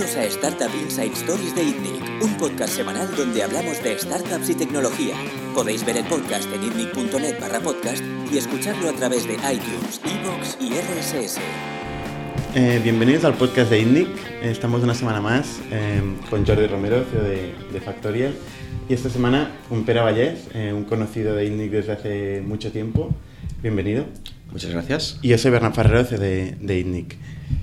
[0.00, 4.54] Bienvenidos a Startup Inside Stories de ITNIC, un podcast semanal donde hablamos de startups y
[4.54, 5.14] tecnología.
[5.54, 8.02] Podéis ver el podcast en itnic.net barra podcast
[8.32, 11.38] y escucharlo a través de iTunes, Evox y RSS.
[12.54, 14.08] Eh, bienvenidos al podcast de ITNIC.
[14.40, 18.32] Estamos una semana más eh, con Jordi Romero, CEO de, de, Factorial.
[18.88, 23.14] Y esta semana con Pera Vallés, eh, un conocido de ITNIC desde hace mucho tiempo.
[23.60, 24.06] Bienvenido.
[24.50, 25.18] Muchas gracias.
[25.20, 27.18] Y yo soy Bernard Ferrero, CEO de, de ITNIC.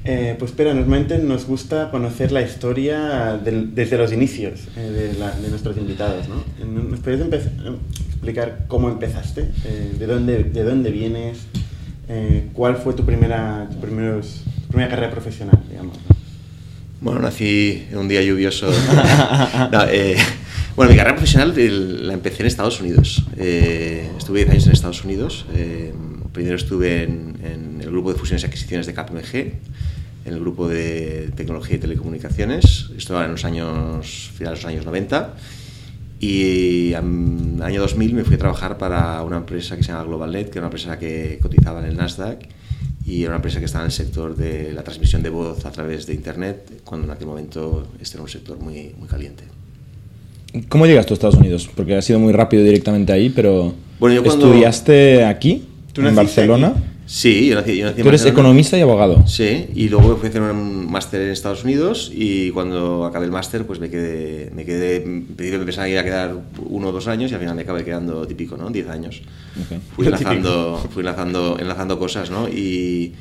[0.09, 5.19] Eh, pues pero normalmente nos gusta conocer la historia del, desde los inicios eh, de,
[5.19, 6.27] la, de, nuestros invitados.
[6.29, 6.45] ¿no?
[6.65, 7.27] ¿Nos podrías
[8.27, 9.49] explicar cómo empezaste?
[9.65, 11.39] Eh, de, dónde, ¿De dónde vienes?
[12.07, 15.97] Eh, ¿Cuál fue tu primera, tu, primeros, tu primera carrera profesional, digamos?
[17.01, 18.69] Bueno, nací en un día lluvioso.
[19.71, 20.15] no, eh,
[20.75, 21.53] bueno, mi carrera profesional
[22.07, 23.25] la empecé en Estados Unidos.
[23.37, 25.45] estuve 10 años en Estados Unidos.
[26.37, 30.67] Primero estuve en, en el grupo de fusiones y adquisiciones de KPMG, en el grupo
[30.67, 32.91] de tecnología y telecomunicaciones.
[32.95, 35.33] Esto en los años, finales de los años 90.
[36.19, 40.03] Y en el año 2000 me fui a trabajar para una empresa que se llama
[40.03, 42.47] GlobalNet, que era una empresa que cotizaba en el Nasdaq
[43.03, 45.71] y era una empresa que estaba en el sector de la transmisión de voz a
[45.71, 49.43] través de Internet, cuando en aquel momento este era un sector muy, muy caliente.
[50.69, 51.67] ¿Cómo llegas tú a Estados Unidos?
[51.75, 54.47] Porque has sido muy rápido directamente ahí, pero bueno, yo cuando...
[54.47, 55.66] ¿estudiaste aquí,
[55.97, 56.73] en Barcelona?
[56.75, 56.97] Aquí?
[57.07, 59.25] Sí, yo nací, yo nací Tú eres economista y abogado.
[59.27, 63.31] Sí, y luego fui a hacer un máster en Estados Unidos y cuando acabé el
[63.31, 66.89] máster pues me quedé, me quedé, pedí que me pensaba que iba a quedar uno
[66.89, 68.69] o dos años y al final me acabé quedando típico, ¿no?
[68.69, 69.21] Diez años.
[69.65, 69.79] Okay.
[69.95, 72.49] Fui, enlazando, fui enlazando, enlazando cosas, ¿no?
[72.49, 73.13] Y,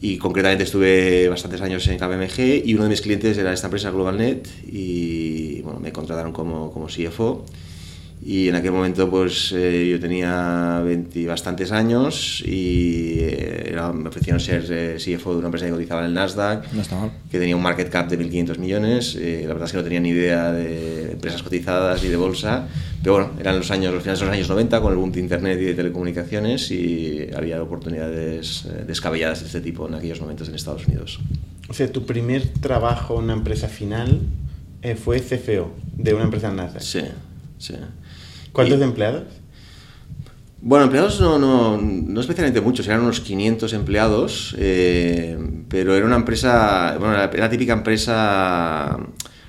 [0.00, 3.90] y concretamente estuve bastantes años en KPMG y uno de mis clientes era esta empresa
[3.90, 7.44] GlobalNet y bueno, me contrataron como, como CFO
[8.22, 14.10] y en aquel momento pues eh, yo tenía 20 bastantes años y eh, era, me
[14.10, 17.12] ofrecieron ser eh, CFO de una empresa que cotizaba en el Nasdaq no está mal.
[17.30, 19.16] que tenía un market cap de 1.500 millones.
[19.18, 22.68] Eh, la verdad es que no tenía ni idea de empresas cotizadas ni de bolsa
[23.02, 25.20] pero bueno, eran los años los finales de los años 90 con el boom de
[25.20, 30.54] internet y de telecomunicaciones y había oportunidades descabelladas de este tipo en aquellos momentos en
[30.54, 31.18] Estados Unidos.
[31.70, 34.20] O sea, tu primer trabajo en una empresa final
[35.02, 36.82] fue CFO de una empresa en Nasdaq.
[36.82, 37.00] Sí,
[37.56, 37.74] sí
[38.52, 39.24] ¿Cuántos y, empleados?
[40.62, 45.38] Bueno, empleados no, no, no, especialmente muchos, eran unos 500 empleados, eh,
[45.68, 48.98] pero era una empresa, bueno, era la típica empresa,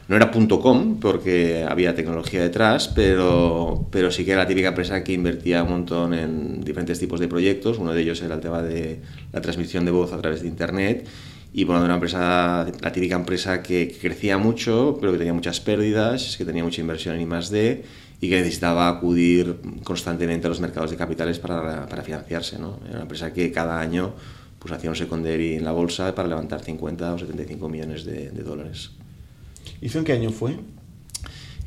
[0.08, 5.04] no era .com porque había tecnología detrás, pero, pero sí que era la típica empresa
[5.04, 8.62] que invertía un montón en diferentes tipos de proyectos, uno de ellos era el tema
[8.62, 9.02] de
[9.34, 11.08] la transmisión de voz a través de Internet,
[11.54, 15.60] y bueno, era una empresa, la típica empresa que crecía mucho, pero que tenía muchas
[15.60, 17.84] pérdidas, que tenía mucha inversión en I+.D.,
[18.22, 22.60] y que necesitaba acudir constantemente a los mercados de capitales para, para financiarse.
[22.60, 22.80] ¿no?
[22.86, 24.14] Era una empresa que cada año
[24.60, 28.44] pues, hacía un secondary en la bolsa para levantar 50 o 75 millones de, de
[28.44, 28.92] dólares.
[29.82, 30.56] ¿Y eso en qué año fue?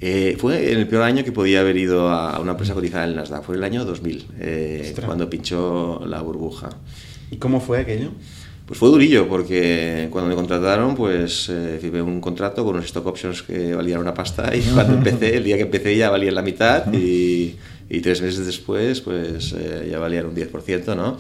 [0.01, 3.11] Eh, fue en el peor año que podía haber ido a una empresa cotizada en
[3.11, 3.43] el Nasdaq.
[3.43, 6.71] Fue el año 2000, eh, cuando pinchó la burbuja.
[7.31, 8.11] ¿Y cómo fue aquello?
[8.67, 13.07] Pues fue durillo, porque cuando me contrataron, pues eh, firmé un contrato con unos stock
[13.07, 16.43] options que valían una pasta y cuando empecé, el día que empecé ya valían la
[16.43, 17.57] mitad y,
[17.91, 21.19] y tres meses después, pues eh, ya valían un 10%, ¿no?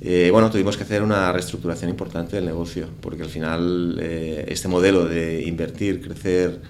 [0.00, 4.68] Eh, bueno, tuvimos que hacer una reestructuración importante del negocio, porque al final eh, este
[4.68, 6.60] modelo de invertir, crecer,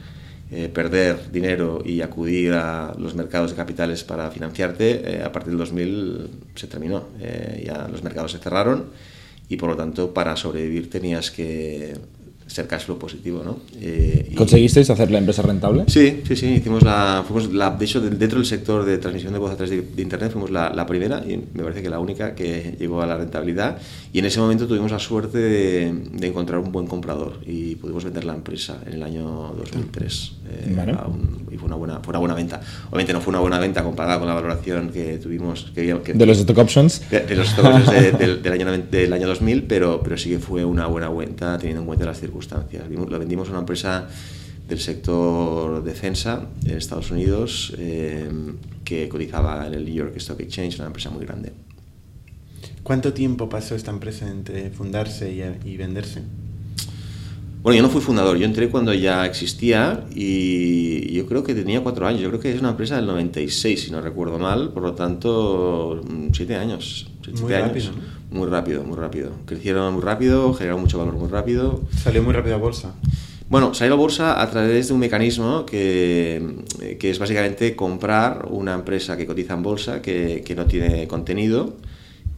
[0.51, 5.59] eh, perder dinero y acudir a los mercados de capitales para financiarte, a partir del
[5.59, 7.09] 2000 se terminó.
[7.65, 8.87] ya los mercados se cerraron
[9.49, 11.95] y por lo tanto para sobrevivir tenías que
[12.47, 13.59] ser cash flow positivo, ¿no?
[13.81, 15.85] Eh, ¿Conseguisteis hacer la empresa rentable?
[15.89, 19.39] Sí, sí, sí, hicimos la, fuimos la, de hecho dentro del sector de transmisión de
[19.41, 21.99] voz a través de, de Internet fuimos la, la, primera y me parece que la
[21.99, 23.79] única que llegó a la rentabilidad
[24.13, 28.05] y en ese momento tuvimos la suerte de, de encontrar un buen comprador y pudimos
[28.05, 30.93] vender la empresa en el año 2003 eh, vale.
[30.93, 32.61] un, y fue una, buena, fue una buena venta.
[32.89, 36.27] Obviamente no fue una buena venta comparada con la valoración que tuvimos que, que, de
[36.27, 39.65] los stock options de, de los stock options de, del, del, año, del año 2000,
[39.65, 42.89] pero, pero sí que fue una buena venta teniendo en cuenta las circunstancias circunstancias.
[42.91, 44.09] Lo vendimos a una empresa
[44.69, 48.29] del sector defensa en Estados Unidos eh,
[48.85, 51.53] que cotizaba en el New York Stock Exchange, una empresa muy grande.
[52.83, 56.23] ¿Cuánto tiempo pasó esta empresa entre fundarse y, y venderse?
[57.63, 61.83] Bueno, yo no fui fundador, yo entré cuando ya existía y yo creo que tenía
[61.83, 62.21] cuatro años.
[62.21, 66.01] Yo creo que es una empresa del 96, si no recuerdo mal, por lo tanto,
[66.33, 67.09] siete años.
[67.25, 67.69] Siete muy años.
[67.69, 68.16] rápido, ¿no?
[68.31, 69.31] Muy rápido, muy rápido.
[69.47, 71.83] Crecieron muy rápido, generaron mucho valor muy rápido.
[71.97, 72.95] Salió muy rápido a bolsa.
[73.49, 76.43] Bueno, salió a bolsa a través de un mecanismo que,
[76.99, 81.77] que es básicamente comprar una empresa que cotiza en bolsa, que, que no tiene contenido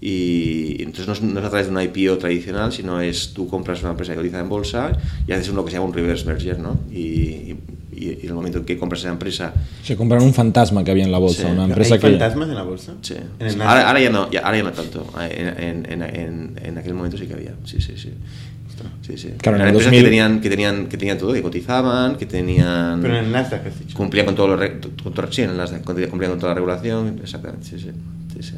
[0.00, 3.48] Y entonces no es, no es a través de una IPO tradicional, sino es tú
[3.48, 4.92] compras una empresa que cotiza en bolsa
[5.26, 6.78] y haces lo que se llama un reverse merger, ¿no?
[6.92, 7.56] Y, y,
[8.04, 9.52] y en el momento en que compras esa empresa,
[9.82, 11.48] Se compraron un fantasma que había en la bolsa, Sí.
[11.50, 12.08] una ¿Hay empresa que...
[12.10, 12.94] fantasmas en la bolsa?
[13.02, 13.14] sí.
[13.38, 13.60] En.
[13.62, 15.06] Ahora, ahora ya no, ya- ahora ya no tanto.
[15.30, 17.52] En, en, en, aquel momento sí que había.
[17.64, 18.12] Sí, sí, sí.
[19.02, 19.28] Sí, sí.
[19.38, 22.26] Claro, en Eran empresas 2000 que tenían, que tenían, que tenían todo, que cotizaban, que
[22.26, 23.00] tenían.
[23.02, 23.96] Pero en el Nasdaq has dicho.
[23.96, 26.54] Cumplían con todo lo re- con todo- sí, en el Nasdaq, cumplían con toda la
[26.54, 27.90] regulación, exactamente, sí, sí,
[28.34, 28.54] sí, sí.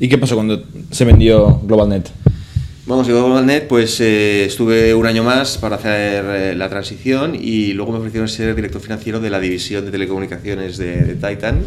[0.00, 2.10] ¿Y qué pasó cuando se vendió GlobalNet?
[2.86, 7.34] Vamos, yo con Net, pues eh, estuve un año más para hacer eh, la transición
[7.34, 11.62] y luego me ofrecieron ser director financiero de la división de telecomunicaciones de, de Titan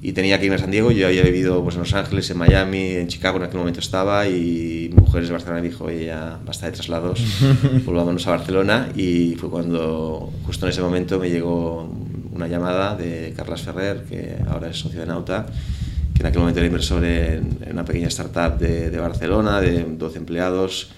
[0.00, 0.92] y tenía que irme a San Diego.
[0.92, 4.28] Yo había vivido pues, en Los Ángeles, en Miami, en Chicago en aquel momento estaba
[4.28, 7.20] y mi mujer es de Barcelona me dijo, oye, ya basta de traslados,
[7.84, 11.90] volvámonos a Barcelona y fue cuando justo en ese momento me llegó
[12.32, 15.46] una llamada de Carlas Ferrer, que ahora es socio de Nauta,
[16.14, 19.84] que en aquel momento era inversor en, en una pequeña startup de, de Barcelona, de
[19.84, 20.90] 12 empleados,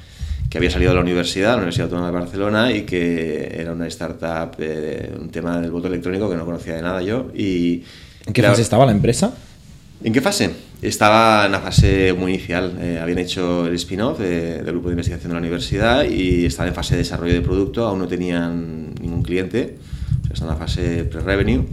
[0.50, 3.86] que había salido de la universidad, la Universidad Autónoma de Barcelona, y que era una
[3.88, 7.30] startup, eh, un tema del voto electrónico que no conocía de nada yo.
[7.34, 7.82] Y
[8.26, 9.32] ¿En qué la- fase estaba la empresa?
[10.04, 10.50] ¿En qué fase?
[10.82, 12.76] Estaba en la fase muy inicial.
[12.80, 16.68] Eh, habían hecho el spin-off de- del grupo de investigación de la universidad y estaba
[16.68, 19.78] en fase de desarrollo de producto, aún no tenían ningún cliente,
[20.22, 21.64] o sea, estaba en la fase pre-revenue.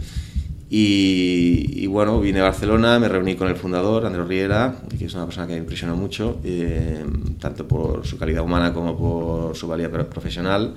[0.70, 5.14] Y, y bueno, vine a Barcelona, me reuní con el fundador, Andrés Riera, que es
[5.14, 7.04] una persona que me impresionó mucho, eh,
[7.38, 10.74] tanto por su calidad humana como por su valía pro- profesional.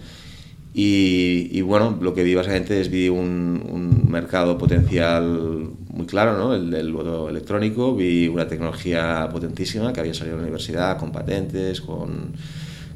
[0.74, 6.38] Y, y bueno, lo que vi básicamente es vi un, un mercado potencial muy claro,
[6.38, 6.54] ¿no?
[6.54, 11.12] el del voto electrónico, vi una tecnología potentísima que había salido de la universidad con
[11.12, 12.34] patentes, con,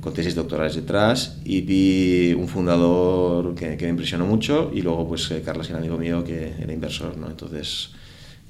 [0.01, 5.07] con tesis doctorales detrás y vi un fundador que, que me impresionó mucho y luego
[5.07, 7.29] pues eh, Carlos, que era amigo mío que era inversor, ¿no?
[7.29, 7.91] entonces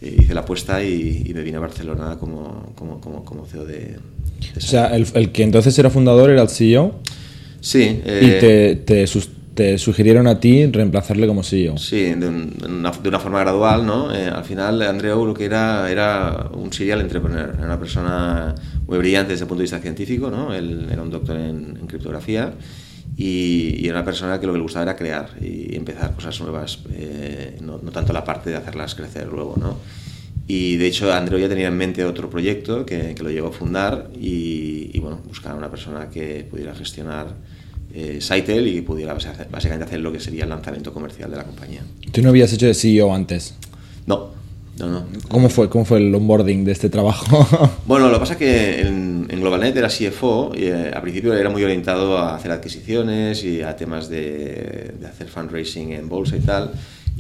[0.02, 3.66] eh, hice la apuesta y, y me vine a Barcelona como, como, como, como CEO
[3.66, 3.76] de...
[3.76, 4.00] de
[4.58, 6.96] O sea, el, el que entonces era fundador era el CEO
[7.60, 11.78] sí, y eh, te, te, sus- te sugirieron a ti reemplazarle como CEO.
[11.78, 14.14] Sí, de, un- de una, de una forma gradual, ¿no?
[14.14, 18.56] Eh, al final, Andreu lo que era era un serial entrepreneur, era una persona
[18.88, 20.54] muy brillante desde el punto de vista científico, ¿no?
[20.54, 22.54] Él era un doctor en, en criptografía
[23.18, 26.40] y, y era una persona que lo que le gustaba era crear y empezar cosas
[26.42, 29.78] nuevas, eh, no, no tanto la parte de hacerlas crecer luego, ¿no?
[30.48, 33.52] Y de hecho, Andreu ya tenía en mente otro proyecto que, que lo llegó a
[33.52, 37.36] fundar y, y, bueno, buscaba una persona que pudiera gestionar
[37.94, 41.82] eh, Saitel y pudiera básicamente hacer lo que sería el lanzamiento comercial de la compañía.
[42.12, 43.56] Tú no habías hecho de CEO antes.
[44.06, 44.32] No,
[44.80, 45.06] no, no.
[45.28, 47.48] ¿Cómo fue, cómo fue el onboarding de este trabajo?
[47.86, 51.34] Bueno, lo que pasa es que en, en GlobalNet era CFO y eh, al principio
[51.34, 56.38] era muy orientado a hacer adquisiciones y a temas de, de hacer fundraising en bolsa
[56.38, 56.72] y tal.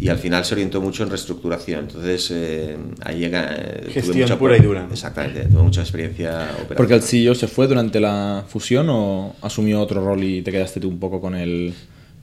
[0.01, 1.81] Y al final se orientó mucho en reestructuración.
[1.81, 3.55] Entonces, eh, ahí llega.
[3.55, 4.87] eh, tuve Gestión mucha- pura y dura.
[4.91, 6.75] Exactamente, tuve mucha experiencia operativa.
[6.75, 10.79] Porque el CEO se fue durante la fusión o asumió otro rol y te quedaste
[10.79, 11.73] tú un poco con el,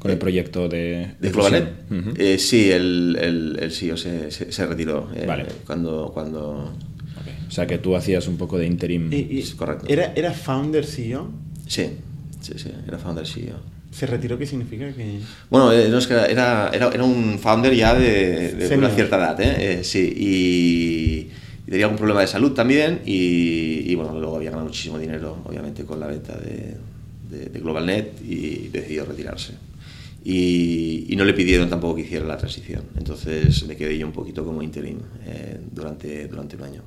[0.00, 1.28] con el proyecto de, ¿De?
[1.30, 2.14] Ujú.
[2.16, 5.08] Eh, sí, el, el, el CEO se, se, se retiró.
[5.14, 5.46] eh, Vale.
[5.64, 6.64] Cuando, cuando.
[6.64, 7.48] Ok.
[7.48, 9.12] O sea que tú hacías un poco de interim.
[9.12, 9.86] Y- y Es correcto.
[9.88, 11.30] ¿Era, ¿Era founder CEO?
[11.68, 11.90] Sí,
[12.40, 13.54] sí, sí, era founder CEO.
[13.98, 14.92] ¿Se retiró qué significa?
[14.92, 15.18] Que...
[15.50, 19.16] Bueno, eh, no, es que era, era, era un founder ya de, de una cierta
[19.16, 19.80] edad, ¿eh?
[19.80, 21.30] Eh, sí, y,
[21.66, 25.38] y tenía algún problema de salud también y, y, bueno, luego había ganado muchísimo dinero,
[25.44, 26.76] obviamente, con la venta de,
[27.28, 29.54] de, de GlobalNet y decidió retirarse.
[30.24, 34.12] Y, y no le pidieron tampoco que hiciera la transición, entonces me quedé yo un
[34.12, 36.82] poquito como interim eh, durante, durante un año.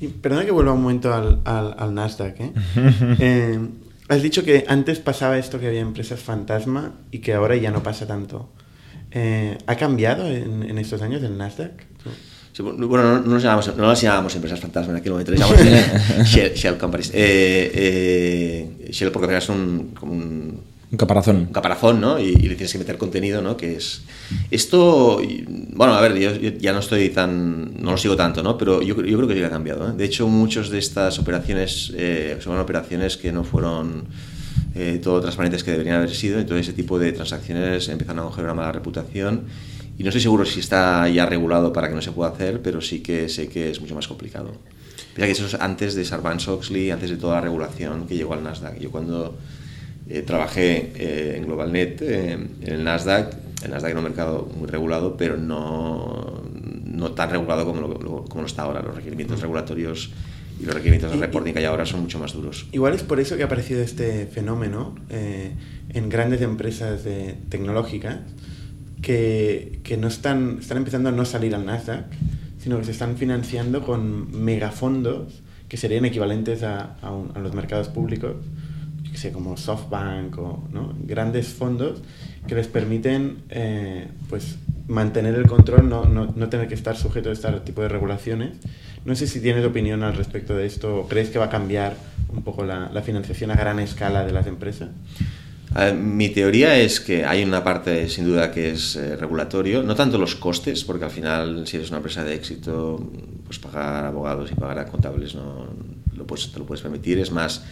[0.00, 2.40] Y perdona que vuelva un momento al, al, al Nasdaq.
[2.40, 2.52] ¿eh?
[3.18, 3.58] Eh,
[4.08, 7.82] has dicho que antes pasaba esto que había empresas fantasma y que ahora ya no
[7.82, 8.50] pasa tanto.
[9.10, 11.86] Eh, ¿Ha cambiado en, en estos años el Nasdaq?
[12.58, 15.64] Sí, bueno, no, no, nos llamábamos, no las llamábamos empresas fantasma en aquel momento, llamábamos
[15.64, 17.10] eh, Shell, Shell Companies.
[17.14, 20.60] Eh, eh, Shell porque un, como un,
[20.90, 21.36] Un caparazón.
[21.36, 22.18] un caparazón, ¿no?
[22.18, 23.56] Y, y le tienes que meter contenido, ¿no?
[23.56, 24.02] Que es...
[24.50, 25.20] Esto,
[25.74, 27.82] bueno, a ver, yo, ya no estoy tan...
[27.82, 28.56] no lo sigo tanto, ¿no?
[28.56, 29.92] Pero yo, creo que sí ha cambiado, ¿eh?
[29.96, 34.04] De hecho, muchas de estas operaciones eh, son operaciones que no fueron
[34.74, 38.44] eh, todo transparentes que deberían haber sido, entonces ese tipo de transacciones empiezan a coger
[38.44, 39.44] una mala reputación
[39.98, 42.80] y no estoy seguro si está ya regulado para que no se pueda hacer, pero
[42.80, 44.52] sí que sé que es mucho más complicado.
[45.16, 48.44] Mira que eso es antes de Sarbanes-Oxley, antes de toda la regulación que llegó al
[48.44, 48.78] Nasdaq.
[48.78, 49.36] Yo cuando
[50.08, 53.34] eh, trabajé eh, en GlobalNet, eh, en el Nasdaq,
[53.64, 56.42] el Nasdaq era un mercado muy regulado, pero no,
[56.84, 58.82] no tan regulado como lo, lo- como lo está ahora.
[58.82, 60.10] Los requerimientos regulatorios
[60.60, 62.66] y los requerimientos de reporting que hay ahora son mucho más duros.
[62.72, 68.18] Igual es por eso que ha aparecido este fenómeno en grandes empresas de- tecnológicas
[69.02, 72.06] que, que no están, están empezando a no salir al Nasdaq,
[72.58, 78.36] sino que se están financiando con megafondos que serían equivalentes a, a, los mercados públicos,
[79.18, 80.94] sé, como SoftBank o ¿no?
[81.00, 82.00] grandes fondos
[82.46, 87.28] que les permiten eh, pues, mantener el control, no, no, no, tener que estar sujeto
[87.28, 88.52] a este tipo de regulaciones.
[89.04, 91.96] No sé si tienes opinión al respecto de esto, o crees que va a cambiar
[92.32, 94.88] un poco la, la financiación a gran escala de las empresas.
[95.94, 100.16] mi teoría es que hay una parte sin duda que es eh, regulatorio, no tanto
[100.16, 103.10] los costes, porque al final si eres una empresa de éxito,
[103.44, 105.66] pues pagar abogados y pagar a contables no
[106.16, 107.62] lo puedes, te lo puedes permitir, es más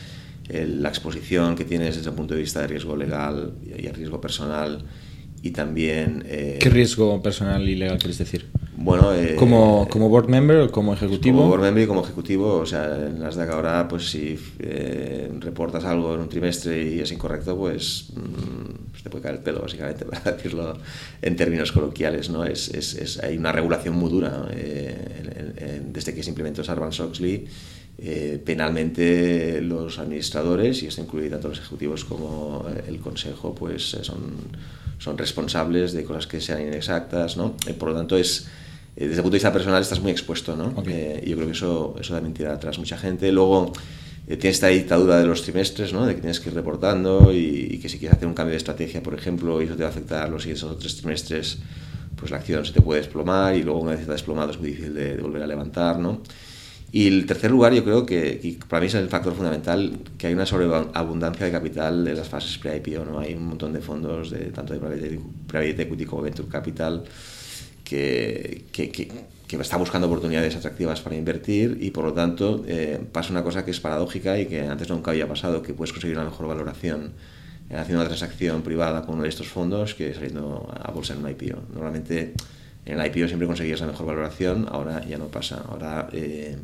[0.48, 4.20] la exposición que tienes desde el punto de vista de riesgo legal y el riesgo
[4.20, 4.84] personal
[5.42, 6.24] y también...
[6.26, 8.46] Eh, ¿Qué riesgo personal y legal quieres decir?
[8.76, 11.38] Bueno, eh, como, como board member o como ejecutivo.
[11.38, 15.30] Como board member y como ejecutivo, o sea, en las de ahora, pues si eh,
[15.40, 19.42] reportas algo en un trimestre y es incorrecto, pues, mm, pues, te puede caer el
[19.42, 20.76] pelo, básicamente, para decirlo
[21.22, 22.44] en términos coloquiales, ¿no?
[22.44, 24.46] Es, es, es hay una regulación muy dura
[25.92, 27.46] desde que se implementó Sarbanes-Oxley.
[28.44, 34.34] Penalmente los administradores, y esto incluye tanto los ejecutivos como el consejo, pues son,
[34.98, 37.56] son responsables de cosas que sean inexactas, ¿no?
[37.78, 38.48] por lo tanto es
[38.96, 40.82] eh, desde el punto de vista personal estás muy expuesto, ¿no?
[40.86, 43.30] Eh, yo creo que eso, eso también tira atrás mucha gente.
[43.30, 43.72] Luego
[44.26, 46.06] eh, tienes esta dictadura de los trimestres, ¿no?
[46.06, 49.02] De que tienes que ir reportando y, que si quieres hacer un cambio de estrategia,
[49.02, 51.58] por ejemplo, y eso te va a afectar los siguientes o tres trimestres,
[52.16, 54.70] pues la acción se te puede desplomar y luego una vez está desplomado es muy
[54.70, 56.22] difícil de, volver a levantar, ¿no?
[56.92, 60.34] Y el tercer lugar, yo creo que, para mí es el factor fundamental, que hay
[60.34, 63.18] una sobreabundancia de capital en las fases pre-IPO, ¿no?
[63.18, 67.04] Hay un montón de fondos, de, tanto de private equity como venture capital,
[67.84, 73.30] que, que, que, está buscando oportunidades atractivas para invertir y por lo tanto eh, pasa
[73.30, 76.24] una cosa que es paradójica y que antes nunca había pasado, que puedes conseguir una
[76.24, 77.12] mejor valoración
[77.70, 81.30] haciendo una transacción privada con uno de estos fondos que saliendo a bolsa en un
[81.30, 81.58] IPO.
[81.72, 82.34] Normalmente
[82.86, 85.62] en el IPO siempre conseguías la mejor valoración, ahora ya no pasa.
[85.68, 86.56] Ahora eh,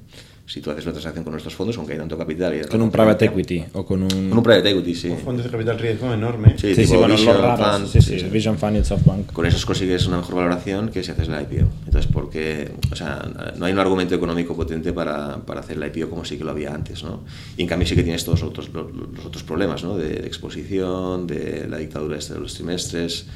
[0.47, 2.55] si tú haces una transacción con nuestros fondos, aunque hay tanto capital...
[2.55, 4.09] Y con un private equity o con un...
[4.29, 5.09] Con un private equity, sí.
[5.09, 6.59] Con fondos de capital riesgo enorme.
[6.59, 9.33] Sí, sí, sí bueno, Vision Fund, sí, sí, Vision Fund y SoftBank.
[9.33, 11.69] Con esos consigues una mejor valoración que si haces la IPO.
[11.87, 13.27] Entonces, porque, o sea,
[13.57, 16.51] no hay un argumento económico potente para, para hacer la IPO como sí que lo
[16.51, 17.25] había antes, ¿no?
[17.57, 19.97] Y en cambio sí que tienes todos los otros, los, otros problemas, ¿no?
[19.97, 23.27] De, exposición, de la dictadura este de los trimestres...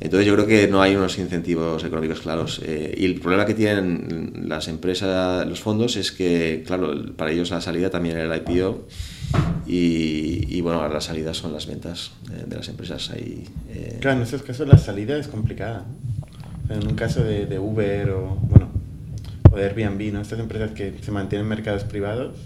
[0.00, 2.60] Entonces yo creo que no hay unos incentivos económicos claros.
[2.64, 7.50] Eh, y el problema que tienen las empresas, los fondos, es que, claro, para ellos
[7.50, 8.86] la salida también era el IPO
[9.66, 12.12] y, bueno, ahora las salidas son las ventas
[12.46, 13.10] de, las empresas.
[13.10, 15.86] Ahí, eh, Claro, en esos casos la salida es complicada.
[16.68, 18.68] En un caso de, Uber o, bueno,
[19.50, 20.20] o de Airbnb, ¿no?
[20.20, 22.36] estas empresas que se mantienen en mercados privados,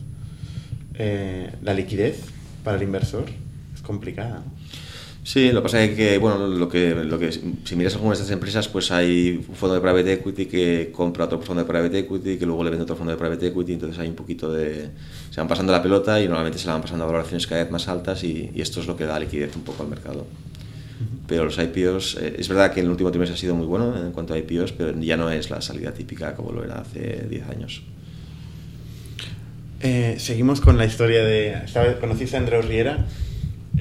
[0.94, 2.22] eh, la liquidez
[2.62, 3.24] para el inversor
[3.74, 4.42] es complicada.
[5.32, 8.24] Sí, lo que pasa es que, bueno, lo que, lo que si miras algunas de
[8.24, 12.00] estas empresas, pues hay un fondo de private equity que compra otro fondo de private
[12.00, 14.88] equity, que luego le vende otro fondo de private equity, entonces hay un poquito de...
[15.30, 17.70] Se van pasando la pelota y normalmente se la van pasando a valoraciones cada vez
[17.70, 20.26] más altas y, esto es lo que da liquidez un poco al mercado.
[21.28, 24.10] Pero los IPOs, eh, es verdad que el último trimestre ha sido muy bueno en
[24.10, 27.48] cuanto a IPOs, pero ya no es la salida típica como lo era hace 10
[27.50, 27.82] años.
[29.80, 31.54] Eh, seguimos con la historia de...
[32.00, 33.06] ¿Conociste a Andreu Riera?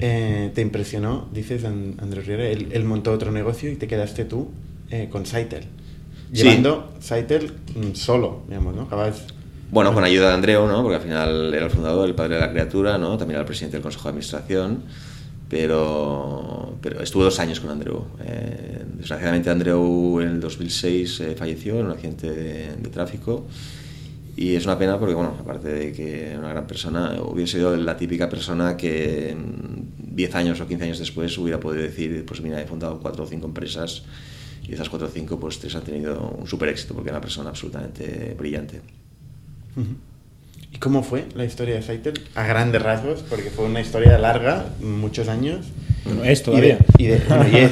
[0.02, 4.48] Eh, te impresionó, dices Andrés Riera, él, montó otro negocio y te quedaste tú
[4.90, 5.64] eh, con Saitel.
[6.32, 8.88] Llevando Saitel mm, solo, digamos, ¿no?
[9.70, 10.82] Bueno, con ayuda de Andreu, ¿no?
[10.82, 13.18] Porque al final era el fundador, el padre de la criatura, ¿no?
[13.18, 14.82] También era el presidente del Consejo de Administración.
[15.50, 18.06] Pero, pero estuve dos años con Andreu.
[18.24, 23.46] Eh, desgraciadamente Andreu en el 2006 falleció en un accidente de tráfico.
[24.36, 27.96] Y es una pena porque, bueno, aparte de que una gran persona, hubiese sido la
[27.96, 29.36] típica persona que
[29.98, 33.26] 10 años o 15 años después hubiera podido decir, pues mira, he fundado cuatro o
[33.26, 34.02] cinco empresas
[34.62, 37.18] y de esas cuatro o cinco, pues tres han tenido un super éxito porque era
[37.18, 38.80] una persona absolutamente brillante.
[40.72, 42.20] ¿Y cómo fue la historia de Saitel?
[42.34, 45.66] A grandes rasgos, porque fue una historia larga, muchos años.
[46.04, 46.78] Bueno, es todavía.
[46.98, 47.20] Y de,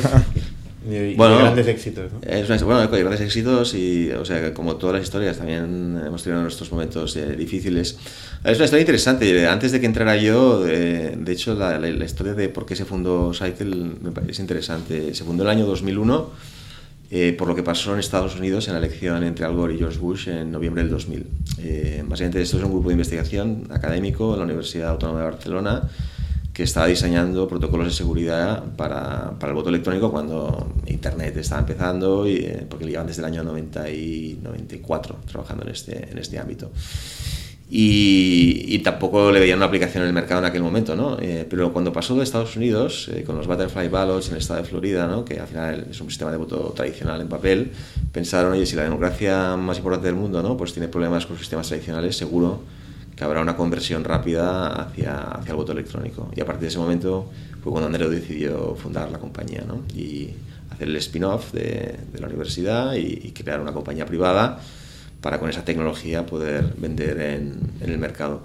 [1.17, 2.11] bueno, grandes éxitos.
[2.23, 6.43] Es bueno, hay grandes éxitos y, o sea, como todas las historias, también hemos tenido
[6.43, 7.99] nuestros momentos eh, difíciles.
[8.45, 9.47] Es una historia interesante.
[9.47, 13.33] Antes de que entrara yo, de, hecho, la, la, historia de por qué se fundó
[13.35, 13.93] Cycle
[14.29, 15.15] es interesante.
[15.15, 16.59] Se fundó en el año 2001
[17.11, 19.79] eh, por lo que pasó en Estados Unidos en la elección entre Al Gore y
[19.79, 21.27] George Bush en noviembre del 2000.
[21.59, 25.89] Eh, básicamente, esto es un grupo de investigación académico en la Universidad Autónoma de Barcelona
[26.59, 32.27] que estaba diseñando protocolos de seguridad para, para, el voto electrónico cuando Internet estaba empezando,
[32.27, 36.37] y, eh, porque llevan desde el año 90 y 94 trabajando en este, en este
[36.37, 36.73] ámbito.
[37.71, 41.17] y, y, tampoco le veían una aplicación en el mercado en aquel momento, ¿no?
[41.21, 44.61] Eh, pero cuando pasó de Estados Unidos, eh, con los Butterfly Ballots en el estado
[44.61, 45.25] de Florida, ¿no?
[45.25, 47.71] que al final es un sistema de voto tradicional en papel,
[48.11, 50.57] pensaron, oye, si la democracia más importante del mundo ¿no?
[50.57, 52.63] pues tiene problemas con sistemas tradicionales, seguro
[53.19, 56.31] que habrá una conversión rápida hacia, hacia el voto electrónico.
[56.37, 57.29] Y a partir de ese momento
[57.61, 59.83] fue cuando Andreu decidió fundar la compañía ¿no?
[59.93, 60.31] y
[60.71, 64.61] hacer el spin-off de, la universidad y, crear una compañía privada
[65.21, 68.45] para con esa tecnología poder vender en, en, el mercado.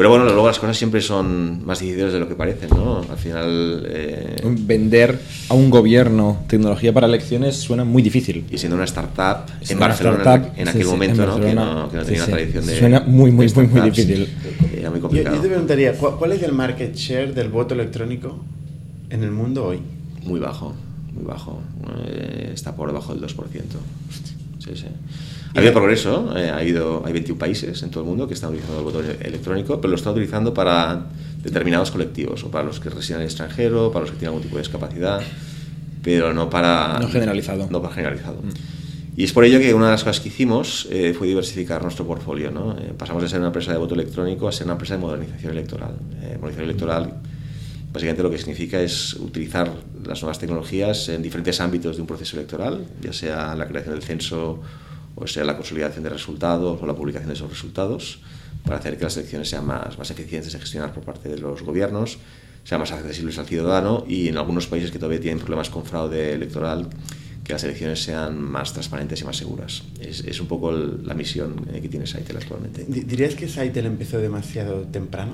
[0.00, 3.02] Pero bueno, luego las cosas siempre son más difíciles de lo que parecen, ¿no?
[3.06, 3.86] Al final...
[3.86, 4.34] Eh...
[4.60, 8.46] Vender a un gobierno tecnología para elecciones suena muy difícil.
[8.50, 11.38] Y siendo una startup en Barcelona startup, en, aquel sí, momento, ¿no?
[11.38, 11.90] Que, ¿no?
[11.90, 12.78] que, no, tenía sí, una tradición de...
[12.78, 14.26] Suena muy, muy, muy, muy difícil.
[14.74, 15.36] Era muy complicado.
[15.36, 18.42] Yo, yo te preguntaría, ¿cuál es el market share del voto electrónico
[19.10, 19.80] en el mundo hoy?
[20.22, 20.72] Muy bajo,
[21.12, 21.60] muy bajo.
[22.06, 23.34] Eh, está por debajo del 2%.
[24.60, 24.86] Sí, sí.
[25.54, 28.50] Ha habido progreso, eh, ha habido, hay 21 países en todo el mundo que están
[28.50, 31.06] utilizando el voto electrónico, pero lo están utilizando para
[31.42, 34.42] determinados colectivos, o para los que residen en el extranjero, para los que tienen algún
[34.42, 35.20] tipo de discapacidad,
[36.02, 36.98] pero no para...
[37.00, 37.68] No generalizado.
[37.70, 38.36] No para generalizado.
[38.42, 38.80] Mm.
[39.16, 42.06] Y es por ello que una de las cosas que hicimos eh, fue diversificar nuestro
[42.06, 42.50] portfolio.
[42.50, 42.76] ¿no?
[42.78, 45.52] Eh, pasamos de ser una empresa de voto electrónico a ser una empresa de modernización
[45.52, 45.96] electoral.
[46.22, 47.14] Eh, modernización electoral
[47.92, 49.70] básicamente lo que significa es utilizar
[50.06, 54.04] las nuevas tecnologías en diferentes ámbitos de un proceso electoral, ya sea la creación del
[54.04, 54.60] censo
[55.16, 58.20] o sea la consolidación de resultados o la publicación de esos resultados,
[58.64, 61.62] para hacer que las elecciones sean más, más eficientes de gestionar por parte de los
[61.62, 62.18] gobiernos,
[62.64, 66.34] sean más accesibles al ciudadano y en algunos países que todavía tienen problemas con fraude
[66.34, 66.88] electoral,
[67.42, 69.82] que las elecciones sean más transparentes y más seguras.
[70.00, 72.84] Es, es un poco el, la misión que tiene Saitel actualmente.
[72.86, 75.32] ¿Dirías que Saitel empezó demasiado temprano?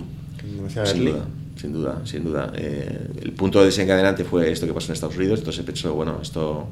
[0.57, 2.53] Demasiado sin, duda, sin duda, sin duda.
[2.55, 6.21] Eh, el punto desencadenante fue esto que pasó en Estados Unidos, entonces se pensó, bueno,
[6.23, 6.69] esto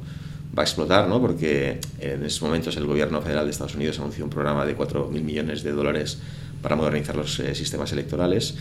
[0.57, 1.19] va a explotar, ¿no?
[1.19, 5.09] porque en estos momentos el gobierno federal de Estados Unidos anunció un programa de 4.000
[5.21, 6.19] millones de dólares
[6.61, 8.55] para modernizar los eh, sistemas electorales.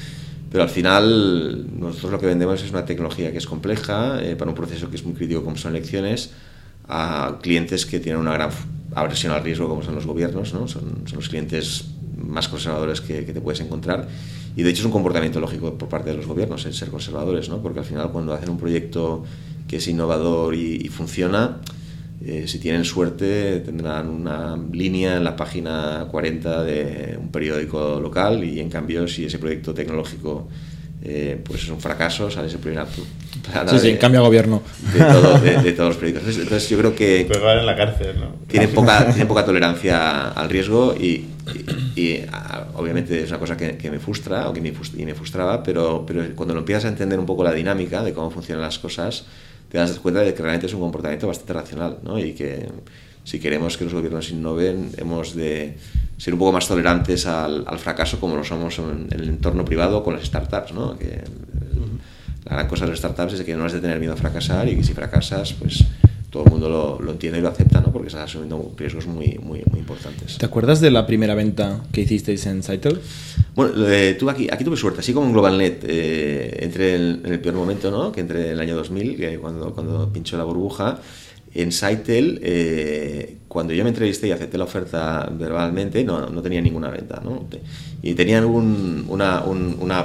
[0.51, 4.51] Pero al final nosotros lo que vendemos es una tecnología que es compleja eh, para
[4.51, 6.31] un proceso que es muy crítico como son elecciones
[6.89, 8.51] a clientes que tienen una gran
[8.95, 10.69] aversión al riesgo como son los gobiernos, ¿no?
[10.69, 11.87] son, son los clientes
[12.17, 14.07] más conservadores que, que, te puedes encontrar
[14.55, 17.49] y de hecho es un comportamiento lógico por parte de los gobiernos el ser conservadores,
[17.49, 17.63] ¿no?
[17.63, 19.25] porque al final cuando hacen un proyecto
[19.67, 21.59] que es innovador y, y funciona,
[22.27, 28.43] eh, si tienen suerte tendrán una línea en la página 40 de un periódico local
[28.45, 30.49] y en cambio si ese proyecto tecnológico
[31.03, 32.87] eh, pues es un fracaso, sale ese primer
[33.43, 34.63] plana sí, sí, de, cambia gobierno
[34.95, 36.23] de, todo, de, de, todos los periódicos.
[36.23, 38.37] Entonces, entonces yo creo que pues van en la cárcel, ¿no?
[38.49, 41.27] tiene poca, tiene poca tolerancia al riesgo y,
[41.95, 45.05] y, y a, obviamente es una cosa que, que, me frustra o que me, y
[45.05, 48.31] me frustraba, pero, pero cuando lo empiezas a entender un poco la dinámica de cómo
[48.31, 49.27] funcionan las cosas,
[49.75, 52.17] te das cuenta de que realmente es un comportamiento bastante racional ¿no?
[52.17, 52.69] y que
[53.25, 55.77] si queremos que los gobiernos innoven hemos de
[56.17, 59.65] ser un poco más tolerantes al, al fracaso como lo somos en, en, el entorno
[59.65, 60.73] privado con las startups.
[60.75, 60.97] ¿no?
[60.97, 61.25] Que,
[62.45, 64.69] la gran cosa de las startups es que no has de tener miedo a fracasar
[64.69, 65.83] y que si fracasas pues
[66.35, 67.93] todo el mundo lo, lo, entiende y lo acepta, ¿no?
[67.93, 70.37] porque estás asumiendo riesgos muy, muy, muy importantes.
[70.37, 73.01] ¿Te acuerdas de la primera venta que hicisteis en Saitel?
[73.55, 77.33] Bueno, eh, tuve aquí, aquí tuve suerte, así como en GlobalNet eh, entré en, en,
[77.35, 78.11] el peor momento, ¿no?
[78.11, 80.99] que entré en el año 2000, que cuando, cuando pinchó la burbuja,
[81.55, 86.61] en Saitel, eh, cuando yo me entrevisté y acepté la oferta verbalmente, no, no tenía
[86.61, 87.21] ninguna venta.
[87.23, 87.47] ¿no?
[88.03, 90.05] Y tenían un, una, un, una,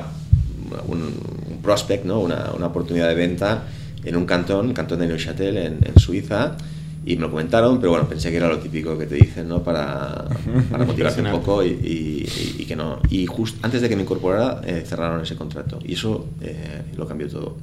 [0.88, 2.20] un, un prospect, ¿no?
[2.20, 3.64] una, una oportunidad de venta
[4.04, 6.58] en un cantón, el cantón de Neuchâtel, en, en, Suiza,
[7.06, 9.64] y me lo comentaron, pero bueno, pensé que era lo típico que te dicen, ¿no?
[9.64, 10.26] Para,
[10.72, 13.00] para motivarte un poco y, y, y, que no.
[13.10, 17.08] Y justo antes de que me incorporara, eh, cerraron ese contrato, y eso eh, lo
[17.08, 17.58] cambió todo.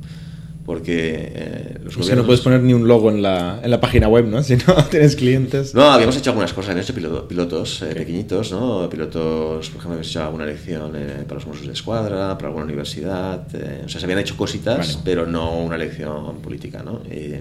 [0.66, 4.26] Porque eh, los no puedes poner ni un logo en la, en la página web,
[4.26, 4.42] ¿no?
[4.46, 5.74] Si no tienes clientes.
[5.74, 7.94] No, habíamos hecho algunas cosas, habíamos hecho piloto, pilotos okay.
[7.94, 8.90] pequeñitos, ¿no?
[8.90, 10.92] Pilotos, por ejemplo, habíamos hecho alguna lección
[11.26, 13.46] para los Mossos de Escuadra, para alguna universidad.
[13.84, 17.00] o sea, se habían hecho cositas, pero no una lección política, ¿no?
[17.10, 17.36] Y,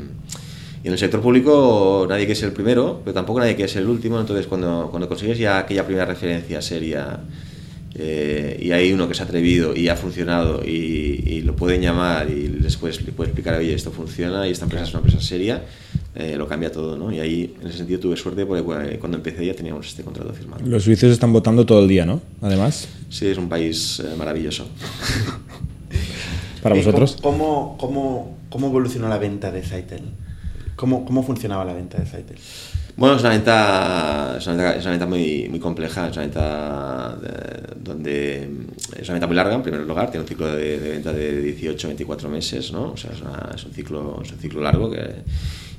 [0.86, 3.82] y en el sector público nadie quiere ser el primero, pero tampoco nadie quiere ser
[3.82, 7.22] el último, entonces cuando, cuando consigues ya aquella primera referencia seria
[7.98, 11.82] eh, y hay uno que se ha atrevido y ha funcionado y, y lo pueden
[11.82, 15.22] llamar y después le puede explicar, oye, esto funciona y esta empresa es una empresa
[15.22, 15.64] seria,
[16.14, 17.12] eh, lo cambia todo, ¿no?
[17.12, 20.66] Y ahí, en ese sentido, tuve suerte porque cuando empecé ya teníamos este contrato firmado.
[20.66, 22.22] Los suizos están votando todo el día, ¿no?
[22.42, 22.90] Además.
[23.10, 24.68] Sí, es un país eh, maravilloso.
[26.62, 27.18] ¿Para vosotros?
[27.22, 30.02] ¿Cómo, cómo, cómo evolucionó la venta de Saitel?
[30.76, 32.38] ¿Cómo, ¿Cómo funcionaba la venta de Saitel?
[32.98, 37.18] Bueno, es una venta, es una venta, es una muy, muy compleja, es una venta
[37.22, 38.50] de, donde
[38.96, 41.58] es una venta muy larga en primer lugar, tiene un ciclo de, de venta de
[41.60, 42.94] 18-24 meses, ¿no?
[42.94, 45.24] O sea, es, una, es, un ciclo, es un ciclo largo que,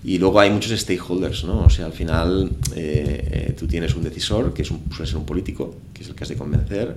[0.04, 1.64] Y luego hay muchos stakeholders, ¿no?
[1.64, 5.24] O sea, al final eh, tú tienes un decisor, que es un, suele ser un
[5.24, 6.96] político, que es el que has de convencer,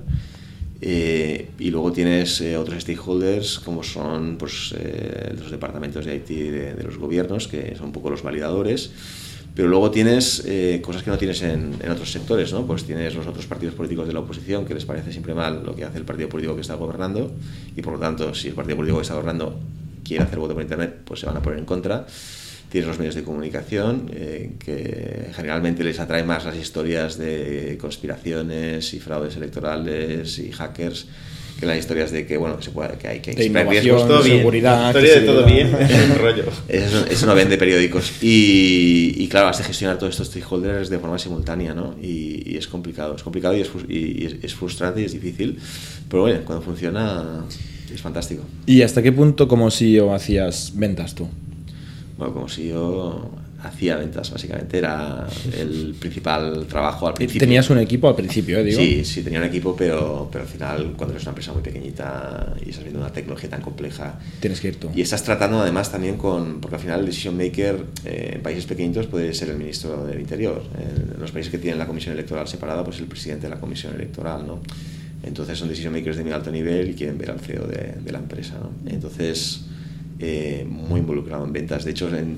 [0.81, 6.27] eh, y luego tienes eh, otros stakeholders como son pues, eh, los departamentos de IT
[6.27, 8.91] de, de, los gobiernos, que son un poco los validadores.
[9.55, 10.45] Pero luego tienes
[10.81, 12.65] cosas que no tienes en, en, otros sectores, ¿no?
[12.65, 15.75] Pues tienes los otros partidos políticos de la oposición que les parece siempre mal lo
[15.75, 17.31] que hace el partido político que está gobernando
[17.75, 19.59] y por lo tanto si el partido político que está gobernando
[20.03, 22.05] quiere hacer voto por internet, pues se van a poner en contra
[22.69, 28.93] tienes los medios de comunicación, eh, que generalmente les atrae más las historias de conspiraciones
[28.93, 31.07] y fraudes electorales y hackers
[31.59, 35.19] que las historias de que bueno que se puede que hay que de seguridad, historia
[35.19, 36.45] de todo bien, es un rollo.
[36.67, 40.99] Eso, eso, no vende periódicos y, y, claro has de gestionar todos estos stakeholders de
[40.99, 41.95] forma simultánea, ¿no?
[42.01, 45.59] Y, y es complicado, es complicado y es, y es frustrante y es difícil,
[46.09, 47.45] pero bueno cuando funciona
[47.93, 48.43] es fantástico.
[48.65, 51.27] ¿Y hasta qué punto como CEO hacías ventas tú?
[52.17, 53.31] Bueno, como si yo
[53.63, 57.39] hacía ventas, básicamente era el principal trabajo al principio.
[57.39, 58.79] ¿Tenías un equipo al principio, eh, digo?
[58.79, 62.53] Sí, sí, tenía un equipo, pero, pero al final, cuando eres una empresa muy pequeñita
[62.65, 64.19] y estás viendo una tecnología tan compleja.
[64.39, 64.89] Tienes que ir tú.
[64.95, 66.61] Y estás tratando además también con.
[66.61, 70.19] Porque al final el decision maker eh, en países pequeñitos puede ser el ministro del
[70.19, 70.63] Interior.
[70.77, 73.93] En los países que tienen la comisión electoral separada, pues el presidente de la comisión
[73.93, 74.61] electoral, ¿no?
[75.21, 78.11] Entonces son decision makers de muy alto nivel y quieren ver al CEO de, de
[78.11, 78.71] la empresa, ¿no?
[78.89, 79.65] Entonces
[80.19, 81.85] eh, muy involucrado en ventas.
[81.85, 82.37] De hecho, en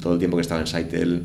[0.00, 1.22] todo el tiempo que estaba en Saitel,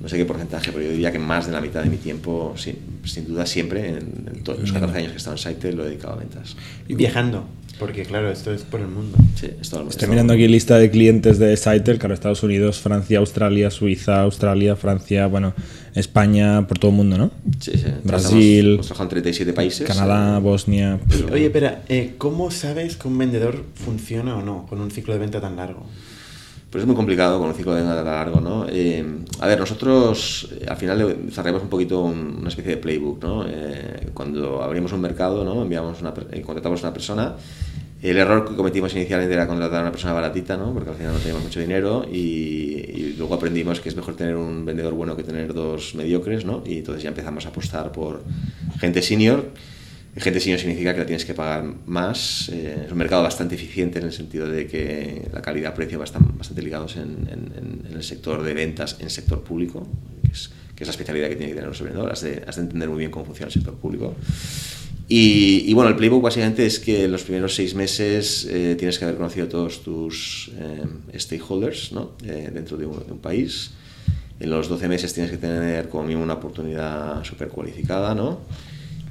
[0.00, 2.54] no sé qué porcentaje, pero yo diría que más de la mitad de mi tiempo,
[2.56, 5.76] sin, sin duda siempre, en, en todos los 14 años que he estado en Saitel,
[5.76, 6.56] lo he dedicado a ventas.
[6.86, 7.48] Y viajando.
[7.78, 9.16] Porque claro, esto es por el mundo.
[9.36, 9.90] Sí, es todo el mundo.
[9.90, 14.74] Estoy mirando aquí lista de clientes de Saitel, claro, Estados Unidos, Francia, Australia, Suiza, Australia,
[14.74, 15.54] Francia, bueno,
[15.94, 17.30] España, por todo el mundo, ¿no?
[17.60, 17.84] Sí, sí.
[18.02, 19.86] Brasil, hemos trabajado en 37 países.
[19.86, 20.98] Canadá, Bosnia.
[21.32, 25.20] Oye, espera, eh, ¿cómo sabes que un vendedor funciona o no con un ciclo de
[25.20, 25.86] venta tan largo?
[26.70, 28.66] Pues es muy complicado con un ciclo de tan largo, ¿no?
[28.68, 29.02] Eh,
[29.40, 33.46] a ver, nosotros eh, al final desarrollamos un poquito un, una especie de playbook, ¿no?
[33.48, 35.62] Eh, cuando abrimos un mercado, ¿no?
[35.62, 37.36] Enviamos una, contratamos a una persona
[38.00, 40.72] el error que cometimos inicialmente era contratar a una persona baratita, ¿no?
[40.72, 44.36] porque al final no teníamos mucho dinero y, y, luego aprendimos que es mejor tener
[44.36, 46.62] un vendedor bueno que tener dos mediocres ¿no?
[46.64, 48.22] y entonces ya empezamos a apostar por
[48.78, 49.50] gente senior.
[50.18, 52.48] Gente senior significa que la tienes que pagar más.
[52.48, 56.62] Eh, es un mercado bastante eficiente en el sentido de que la calidad-precio están bastante
[56.62, 59.86] ligados en, en, el sector de ventas, en sector público,
[60.22, 60.50] que es,
[60.86, 62.12] la especialidad que tiene que tener los vendedores.
[62.46, 64.14] Has de, entender muy bien cómo funciona el sector público.
[65.08, 68.98] Y, y, bueno, el playbook básicamente es que en los primeros seis meses eh, tienes
[68.98, 72.12] que haber conocido todos tus eh, stakeholders ¿no?
[72.20, 73.70] dentro de un, de un, país.
[74.40, 78.40] En los 12 meses tienes que tener como mínimo una oportunidad súper cualificada, ¿no?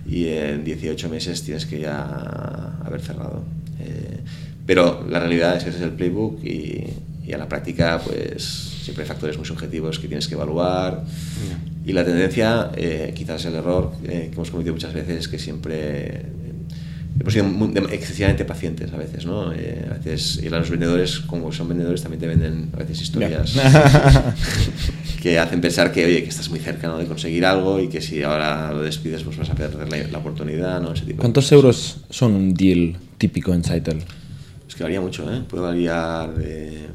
[0.08, 3.44] Y en 18 meses tienes que ya haber cerrado.
[3.80, 4.20] Eh,
[4.66, 6.86] pero la realidad es que ese es el playbook y,
[7.26, 11.04] y a la práctica, pues siempre hay factores muy subjetivos que tienes que evaluar.
[11.46, 11.60] Yeah.
[11.88, 15.40] Y la tendencia, eh, quizás el error eh, que hemos cometido muchas veces es que
[15.40, 16.26] siempre
[17.20, 19.52] hemos sido muy, excesivamente pacientes a veces, ¿no?
[19.54, 23.54] Eh, a veces, y los vendedores, como son vendedores, también te venden a veces historias
[23.54, 24.36] yeah.
[25.22, 26.98] que hacen pensar que, oye, que estás muy cerca ¿no?
[26.98, 30.18] de conseguir algo y que si ahora lo despides, pues vas a perder la, la
[30.18, 30.94] oportunidad, ¿no?
[30.94, 34.04] Ese tipo ¿Cuántos euros son un deal típico en Saitel?
[34.68, 35.42] Es que varía mucho, ¿eh?
[35.48, 36.88] Puede variar de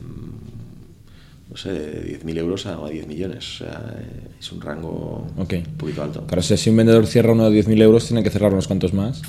[1.53, 3.61] no sé, de 10.000 euros a 10 millones.
[3.61, 3.95] O sea,
[4.41, 5.59] es un rango okay.
[5.59, 6.27] un poquito alto.
[6.27, 9.21] Claro, si un vendedor cierra uno de 10.000 euros, tiene que cerrar unos cuantos más.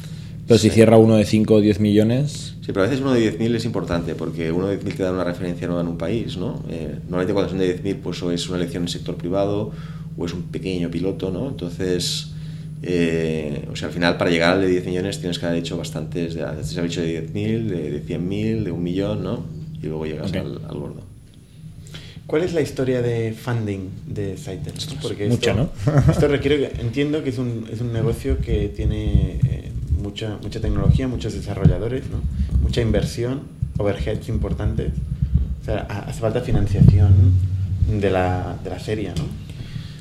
[0.53, 0.69] Pero sí.
[0.69, 2.53] si cierra uno de 5 o 10 millones.
[2.61, 5.11] Sí, pero a veces uno de 10.000 es importante porque uno de 10.000 te da
[5.11, 6.63] una referencia nueva en un país, ¿no?
[6.69, 9.71] Eh, normalmente cuando son de 10.000, pues o es una elección en el sector privado
[10.15, 11.49] o es un pequeño piloto, ¿no?
[11.49, 12.33] Entonces,
[12.83, 15.75] eh, o sea, al final para llegar al de 10 millones tienes que haber hecho
[15.75, 19.43] bastantes, de, antes has dicho de 10.000, de, de 100.000, de un millón, ¿no?
[19.81, 20.41] Y luego llegas okay.
[20.41, 21.13] al, al gordo.
[22.27, 24.37] ¿Cuál es la historia de funding de?
[25.01, 26.01] Porque Mucha, esto, ¿no?
[26.11, 29.72] esto requiere, entiendo que es un, es un negocio que tiene eh,
[30.03, 32.21] mucha, mucha tecnología, muchos desarrolladores, ¿no?
[32.61, 33.41] mucha inversión,
[33.77, 34.91] overheads importantes.
[35.61, 37.13] O sea, hace falta financiación
[37.89, 39.23] de la, de la serie, ¿no?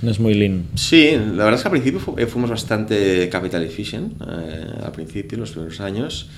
[0.03, 0.65] No es muy lean.
[0.75, 5.53] Sí, la verdad es que al principio fuimos bastante capital efficient, eh, al principio, los
[5.53, 6.29] primeros años.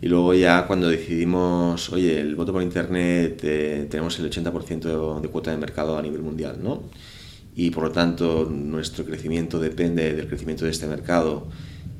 [0.00, 5.28] Y luego ya cuando decidimos, oye, el voto por Internet, eh, tenemos el 80% de
[5.28, 6.82] cuota de mercado a nivel mundial, ¿no?
[7.54, 11.46] Y por lo tanto nuestro crecimiento depende del crecimiento de este mercado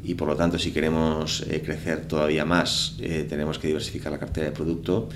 [0.04, 4.18] y por lo tanto si queremos eh, crecer todavía más eh, tenemos que diversificar la
[4.18, 5.08] cartera de producto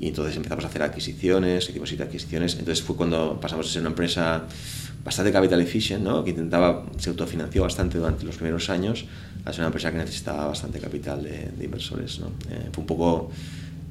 [0.00, 3.90] y entonces empezamos a hacer adquisiciones, hicimos adquisiciones, entonces fue cuando pasamos a ser una
[3.90, 4.44] empresa
[5.04, 6.22] bastante capital efficient, ¿no?
[6.22, 9.06] que intentaba, se autofinanció bastante durante los primeros años,
[9.44, 12.20] a ser una empresa que necesitaba bastante capital de, de inversores.
[12.20, 12.28] ¿no?
[12.50, 13.30] Eh, fue un poco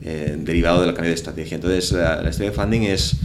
[0.01, 1.55] eh, derivado del cambio de estrategia.
[1.55, 3.15] Entonces, la, la, historia de funding es,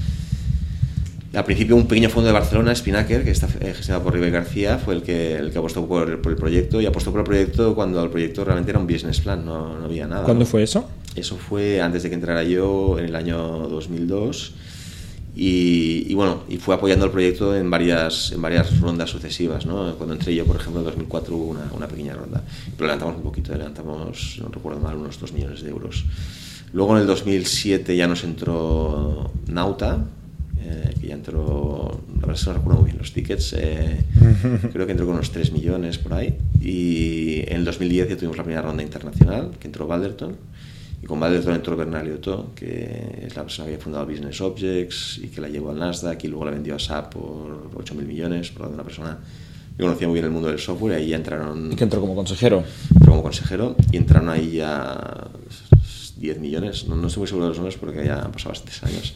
[1.34, 4.76] Al principio un pequeño fondo de Barcelona, Spinnaker, que está eh, gestionado por Ribe García,
[4.76, 8.04] fue el que, el que apostó por, el proyecto y apostó por el proyecto cuando
[8.04, 10.24] el proyecto realmente era un business plan, no, no había nada.
[10.24, 10.86] ¿Cuándo fue eso?
[11.16, 14.54] Eso fue antes de que entrara yo en el año 2002
[15.34, 19.64] y, bueno, y fue apoyando el proyecto en varias, en varias rondas sucesivas.
[19.64, 19.94] ¿no?
[19.94, 22.42] Cuando entré yo, por ejemplo, en 2004 hubo una, una pequeña ronda,
[22.76, 26.04] pero levantamos un poquito, levantamos, no recuerdo mal, unos 2 millones de euros.
[26.74, 30.04] Luego en el 2007 ya nos entró Nauta,
[30.64, 34.04] eh, que ya entró, la verdad es que no recuerdo muy bien los tickets, eh,
[34.72, 36.38] creo que entró con unos 3 millones por ahí.
[36.60, 40.36] Y en el 2010 ya tuvimos la primera ronda internacional, que entró Balderton
[41.02, 45.18] y con Valderton entró Bernal Otto, que es la persona que había fundado Business Objects
[45.18, 48.50] y que la llevó al Nasdaq y luego la vendió a SAP por 8.000 millones,
[48.50, 49.18] por una persona
[49.76, 51.72] que conocía muy bien el mundo del software y ahí ya entraron...
[51.72, 52.62] ¿Y que entró como consejero?
[52.94, 55.28] Entró como consejero y entraron ahí ya
[56.18, 58.80] 10 millones, no, no estoy muy seguro de los números porque ya han pasado bastantes
[58.84, 59.14] años.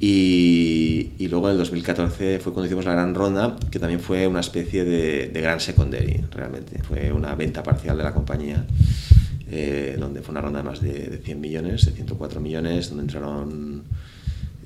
[0.00, 4.26] Y, y, luego en el 2014 fue cuando hicimos la gran ronda, que también fue
[4.26, 6.82] una especie de, de gran secondary, realmente.
[6.82, 8.66] Fue una venta parcial de la compañía
[9.50, 13.84] eh, donde fue una ronda de más de, 100 millones, de 104 millones, donde entraron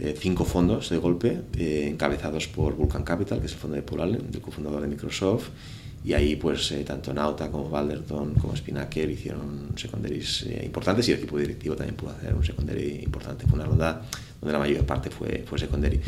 [0.01, 3.83] eh, cinco fondos de golpe, eh, encabezados por Vulcan Capital, que es el fondo de
[3.83, 5.49] Paul Allen, el cofundador de Microsoft,
[6.05, 11.39] y ahí pues tanto Nauta como Balderton como Spinnaker hicieron secondaries importantes y el equipo
[11.39, 13.47] directivo también pudo hacer un secondary importante.
[13.47, 14.03] Fue una ronda
[14.41, 16.01] donde la mayor parte fue, fue secondary.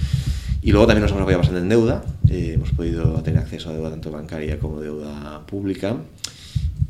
[0.62, 3.90] Y luego también nos hemos apoyado bastante en deuda, hemos podido tener acceso a deuda
[3.90, 5.96] tanto bancaria como deuda pública.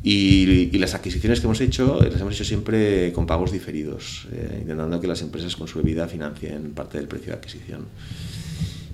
[0.03, 4.99] Y, las adquisiciones que hemos hecho las hemos hecho siempre con pagos diferidos, eh, intentando
[4.99, 7.85] que las empresas con su vida financien parte del precio de adquisición.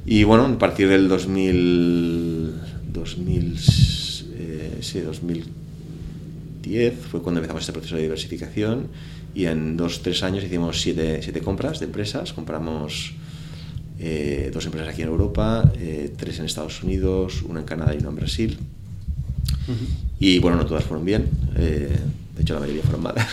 [0.06, 2.54] Y bueno, a partir del 2000,
[2.98, 3.60] 2000,
[4.36, 8.88] eh, sí, 2010 fue cuando empezamos este proceso de diversificación
[9.34, 12.34] y en dos, tres años hicimos siete, siete compras de empresas.
[12.34, 13.14] Compramos
[14.00, 15.72] eh, dos empresas aquí en Europa,
[16.18, 18.58] tres en Estados Unidos, una en Canadá y una en Brasil.
[20.20, 21.30] Y bueno, no todas fueron bien.
[21.56, 21.96] Eh,
[22.36, 23.28] de hecho, la mayoría fueron malas.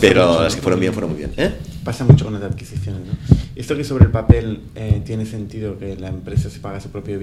[0.00, 1.32] Pero las que fueron bien fueron muy bien.
[1.36, 1.52] ¿eh?
[1.84, 3.36] Pasa mucho con las adquisiciones, ¿no?
[3.54, 7.18] Esto que sobre el papel eh, tiene sentido que la empresa se paga su propio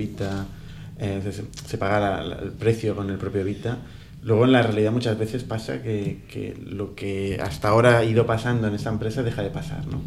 [0.99, 1.21] Vita,
[1.67, 3.77] se, paga el precio con el propio Vita.
[4.23, 8.25] Luego en la realidad muchas veces pasa que, que, lo que hasta ahora ha ido
[8.25, 10.01] pasando en esta empresa deja de pasar, ¿no?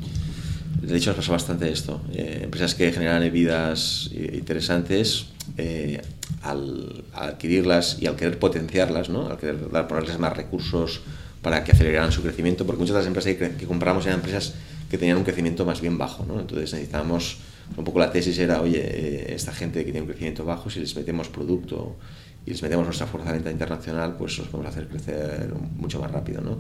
[0.83, 2.01] De hecho, nos pasa bastante esto.
[2.13, 5.27] empresas que generan vidas interesantes
[5.59, 6.01] eh,
[6.43, 9.27] al, adquirirlas y al querer potenciarlas, ¿no?
[9.27, 11.01] al querer ponerles más recursos
[11.43, 14.55] para que aceleraran su crecimiento, porque muchas de las empresas que, compramos eran empresas
[14.91, 16.41] que tenían un crecimiento más bien bajo, ¿no?
[16.41, 17.39] entonces necesitábamos,
[17.77, 20.81] un poco la tesis era, oye, eh, esta gente que tiene un crecimiento bajo, si
[20.81, 21.97] les metemos producto
[22.47, 26.11] y les metemos nuestra fuerza de venta internacional, pues los podemos hacer crecer mucho más
[26.11, 26.41] rápido.
[26.41, 26.59] ¿no?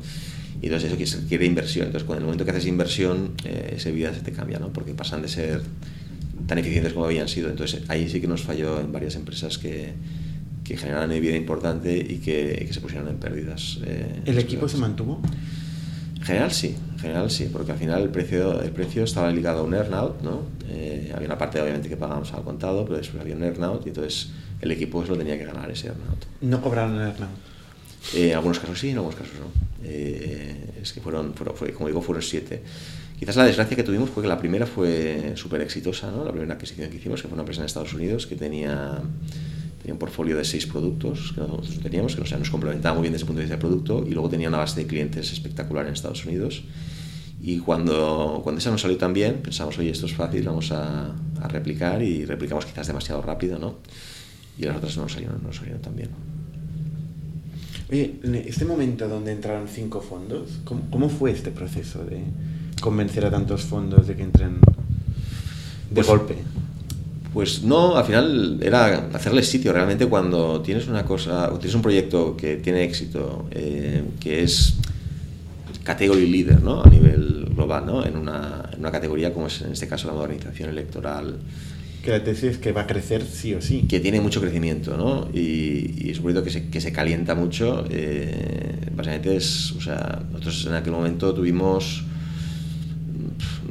[0.62, 3.90] Y entonces eso quiere inversión, entonces cuando en el momento que haces inversión, eh, esa
[3.90, 4.72] vida se te cambia, ¿no?
[4.72, 5.62] porque pasan de ser
[6.46, 7.48] tan eficientes como habían sido.
[7.48, 9.92] Entonces ahí sí que nos falló en varias empresas que,
[10.64, 13.78] que generaban vida importante y que, que, se pusieron en pérdidas.
[13.84, 15.20] Eh, ¿El equipo se mantuvo?
[16.16, 19.60] En general sí, en general sí, porque al final el precio, el precio estaba ligado
[19.60, 20.42] a un earnout, ¿no?
[20.70, 23.88] Eh, había una parte obviamente que pagábamos al contado, pero después había un earnout y
[23.88, 24.30] entonces
[24.60, 26.24] el equipo lo tenía que ganar ese earnout.
[26.40, 27.30] ¿No cobraron el earnout?
[28.14, 29.50] Eh, en algunos casos sí, en algunos casos no.
[29.84, 32.62] es que fueron, fueron, como digo, fueron siete.
[33.20, 36.24] Quizás la desgracia que tuvimos fue que la primera fue súper exitosa, ¿no?
[36.24, 38.98] la primera adquisición que hicimos, que fue una empresa en Estados Unidos que tenía,
[39.82, 43.02] tenía un portfolio de seis productos que nosotros teníamos, que o sea, nos complementaba muy
[43.02, 45.30] bien desde el punto de vista del producto y luego tenía una base de clientes
[45.34, 46.62] espectacular en Estados Unidos.
[47.42, 51.14] Y cuando, cuando esa nos salió tan bien, pensamos, oye, esto es fácil, vamos a,
[51.40, 53.76] a replicar y replicamos quizás demasiado rápido, ¿no?
[54.58, 56.10] Y las otras no nos salieron, no salieron tan bien.
[57.90, 62.22] Oye, en este momento donde entraron cinco fondos, ¿cómo, cómo fue este proceso de,
[62.80, 66.36] convencer a tantos fondos de que entren de pues, golpe?
[67.32, 69.72] Pues no, al final era hacerle sitio.
[69.72, 74.74] Realmente cuando tienes una cosa, o tienes un proyecto que tiene éxito, eh, que es
[75.92, 76.82] category leader ¿no?
[76.82, 78.06] a nivel global, ¿no?
[78.06, 81.38] en, una, en una categoría como es en este caso la modernización electoral,
[82.02, 83.84] que la tesis es que va a crecer sí o sí.
[83.86, 85.28] Que tiene mucho crecimiento, ¿no?
[85.34, 87.84] Y, y es un proyecto que se, que se calienta mucho.
[87.90, 92.04] Eh, básicamente es, o sea, nosotros en aquel momento tuvimos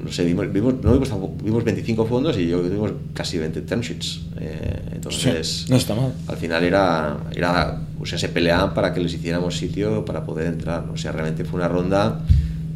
[0.03, 4.21] no sé, vimos, vimos, no vimos, 25 fondos y yo vimos casi 20 term sheets.
[4.39, 6.13] Eh, entonces, no está mal.
[6.27, 10.47] Al final era, era, o sea, se peleaban para que les hiciéramos sitio para poder
[10.47, 10.89] entrar.
[10.89, 12.21] O sea, realmente fue una ronda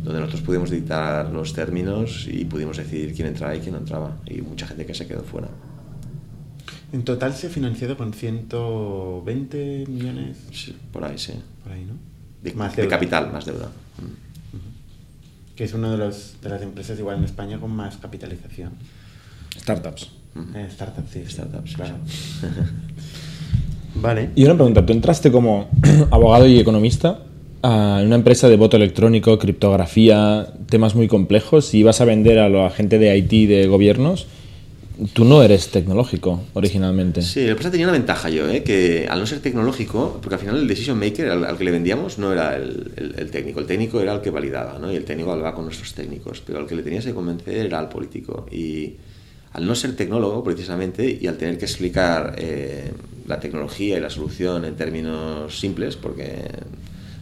[0.03, 4.17] donde nosotros pudimos dictar los términos y pudimos decidir quién entraba y quién no entraba.
[4.25, 5.47] Y mucha gente que se quedó fuera.
[6.91, 10.37] En total se ha financiado con 120 millones.
[10.51, 11.33] Sí, por ahí, sí.
[11.63, 11.93] Por ahí, ¿no?
[12.43, 13.71] De, más de capital, más deuda.
[15.55, 18.71] Que es una de, los, de las empresas igual en España con más capitalización.
[19.57, 20.09] Startups.
[20.55, 21.23] Eh, startups, sí.
[21.27, 21.95] Startups, claro.
[23.95, 24.29] vale.
[24.35, 25.69] Y una pregunta, tú entraste como
[26.11, 27.19] abogado y economista
[27.61, 32.49] a una empresa de voto electrónico, criptografía, temas muy complejos y ibas a vender a
[32.49, 34.27] la gente de IT de gobiernos.
[35.11, 37.21] Tú no eres tecnológico originalmente.
[37.21, 38.63] Sí, la empresa tenía una ventaja yo, ¿eh?
[38.63, 41.71] que al no ser tecnológico, porque al final el decision maker al, al que le
[41.71, 44.91] vendíamos no era el, el- el técnico, el técnico era el que validaba, ¿no?
[44.91, 47.79] y el técnico hablaba con nuestros técnicos, pero al que le tenías que convencer era
[47.79, 48.45] al político.
[48.51, 48.93] Y
[49.53, 52.91] al no ser tecnólogo, precisamente, y al tener que explicar eh,
[53.27, 56.43] la tecnología y la solución en términos simples, porque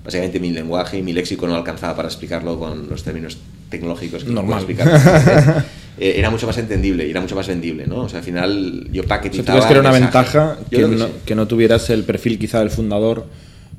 [0.06, 3.38] básicamente mi lenguaje y mi léxico no alcanzaba para explicarlo con los términos
[3.70, 4.60] tecnológicos que no Normal.
[4.60, 5.65] explicar.
[5.98, 8.04] Eh, era mucho más entendible y era mucho más vendible, ¿no?
[8.04, 9.46] O sea, al final yo O sea, paquetizaba...
[9.46, 10.38] ¿tú crees que era una mensaje.
[10.40, 11.14] ventaja que no, sí.
[11.26, 13.26] que no tuvieras el perfil quizá del fundador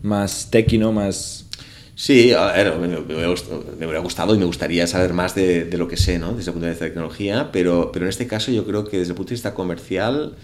[0.02, 1.46] más tequino, más...
[1.94, 5.34] Sí, a ver, me, me hubiera gustado, me hubiera gustado y me gustaría saber más
[5.34, 6.32] de, de lo que sé, ¿no?
[6.32, 8.98] Desde el punto de vista de tecnología, pero, pero en este caso yo creo que
[8.98, 10.34] desde el punto de vista comercial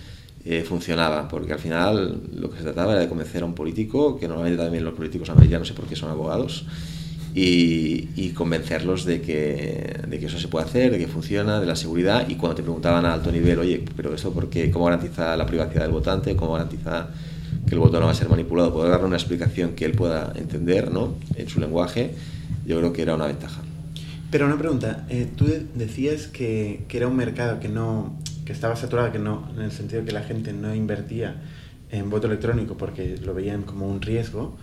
[0.45, 4.19] eh, funcionaba, porque al final lo que se trataba era de convencer a un político,
[4.19, 6.65] que normalmente también los políticos americanos no sé por qué son abogados,
[7.35, 11.67] y, y convencerlos de que, de que eso se puede hacer, de que funciona, de
[11.67, 14.87] la seguridad, y cuando te preguntaban a alto nivel, oye, pero esto por qué, ¿cómo
[14.87, 16.35] garantiza la privacidad del votante?
[16.37, 17.09] ¿Cómo garantiza
[17.67, 18.73] que el voto no va a ser manipulado?
[18.73, 21.15] Poder darle una explicación que él pueda entender, ¿no?
[21.37, 22.13] En su lenguaje,
[22.67, 23.61] yo creo que era una ventaja.
[24.31, 28.53] Pero una pregunta, eh, tú de- decías que, que era un mercado que no que
[28.53, 31.37] estaba saturado, que no, en el sentido que la gente no invertía
[31.91, 34.57] en voto electrónico porque lo veían como un riesgo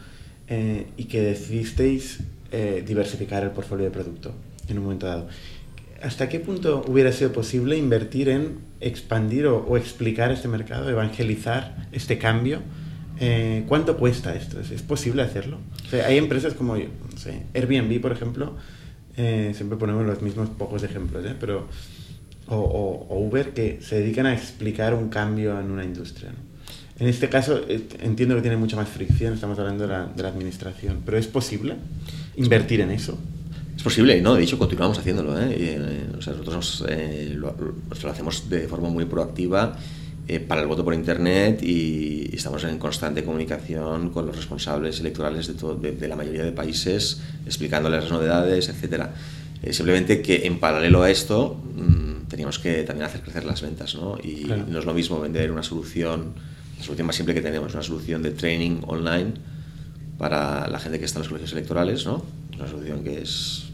[0.47, 2.19] eh, y que decidisteis
[2.51, 4.33] eh, diversificar el portfolio de producto
[4.67, 5.27] en un momento dado.
[6.01, 11.87] ¿Hasta qué punto hubiera sido posible invertir en expandir o, o explicar este mercado, evangelizar
[11.91, 12.59] este cambio?
[13.19, 14.59] Eh, ¿Cuánto cuesta esto?
[14.59, 15.57] ¿Es, es posible hacerlo?
[15.85, 16.83] O sea, hay empresas como no
[17.17, 18.55] sé, Airbnb, por ejemplo,
[19.17, 21.33] eh, siempre ponemos los mismos pocos ejemplos, ¿eh?
[21.39, 21.67] pero
[22.47, 26.29] o, o- o Uber que se dedican a explicar un cambio en una industria.
[26.31, 26.55] ¿no?
[26.99, 30.21] En este caso eh, entiendo que tiene mucha más fricción, estamos hablando de la, de
[30.21, 31.75] la administración, pero ¿es posible
[32.37, 33.17] invertir en eso?
[33.75, 34.35] Es posible, ¿no?
[34.35, 35.37] De hecho, continuamos haciéndolo.
[35.39, 35.47] ¿eh?
[35.57, 39.75] Eh, o sea, nosotros eh, lo, lo- hacemos de forma muy proactiva
[40.27, 44.99] eh, para el voto por Internet y, y estamos en constante comunicación con los responsables
[45.01, 49.07] electorales de, todo- de, de la mayoría de países, explicándoles las novedades, etc.
[49.71, 54.17] simplemente que en paralelo a esto mm, teníamos que también hacer crecer las ventas, ¿no?
[54.23, 54.65] Y Claro.
[54.69, 56.33] no es lo mismo vender una solución,
[56.79, 59.33] la solución más simple que tenemos, una solución de training online
[60.17, 62.23] para la gente que está en los colegios electorales, ¿no?
[62.57, 63.65] Una solución que es,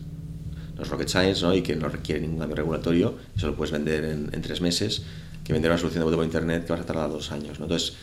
[0.76, 1.54] no es rocket science, ¿no?
[1.54, 5.04] Y que no requiere ningún cambio regulatorio, eso lo puedes vender en, en tres meses,
[5.44, 7.66] que vender una solución de voto por internet que vas a tardar dos años, ¿no?
[7.66, 7.94] Entonces,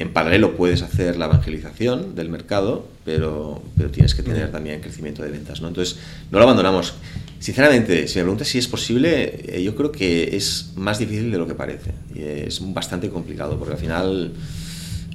[0.00, 5.22] en paralelo puedes hacer la evangelización del mercado, pero, pero tienes que tener también crecimiento
[5.22, 5.68] de ventas, ¿no?
[5.68, 5.98] Entonces,
[6.30, 6.94] no lo abandonamos.
[7.38, 11.36] Sinceramente, si me preguntas si es posible, eh, yo creo que es más difícil de
[11.36, 11.92] lo que parece.
[12.14, 14.32] Y es bastante complicado, porque al final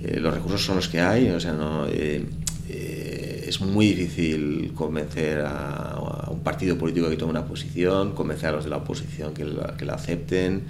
[0.03, 2.23] eh, los recursos son los que hay, o sea, no, eh,
[2.69, 5.91] eh, es muy difícil convencer a,
[6.25, 9.45] a un partido político que tome una posición, convencer a los de la oposición que
[9.45, 10.63] la, que la acepten,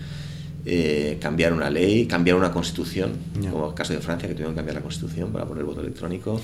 [0.67, 3.51] eh, cambiar una ley, cambiar una constitución, Ya.
[3.51, 6.41] como el caso de Francia, que tuvieron que cambiar la constitución para poner voto electrónico.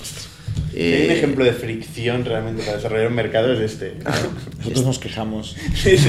[0.72, 3.94] Si hay un Eh, ejemplo de fricción realmente para desarrollar un mercado es este.
[3.98, 4.30] Claro.
[4.58, 5.56] Nosotros nos quejamos.
[5.74, 6.08] Sí, sí.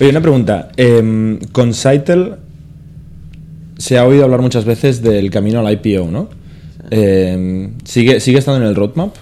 [0.00, 0.70] Oye, una pregunta.
[0.76, 2.36] Em, con Saitel
[3.76, 6.28] se ha oído hablar muchas veces del camino al IPO, ¿no?
[6.90, 9.14] Em, ¿sigue, ¿Sigue estando en el roadmap?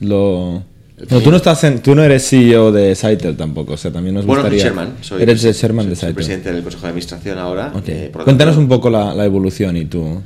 [0.00, 0.62] Lo...
[1.10, 4.14] No, tú no, estás en- tú no eres CEO de Saitel tampoco, o sea, también
[4.14, 4.74] nos Bueno, soy gustaría...
[4.74, 4.96] chairman.
[5.02, 6.14] Soy, eres el chairman soy- de soy Saitel.
[6.14, 7.72] presidente del Consejo de Administración ahora.
[7.74, 7.88] Ok.
[7.88, 10.22] eh, Cuéntanos tanto- un poco la, la evolución y tú...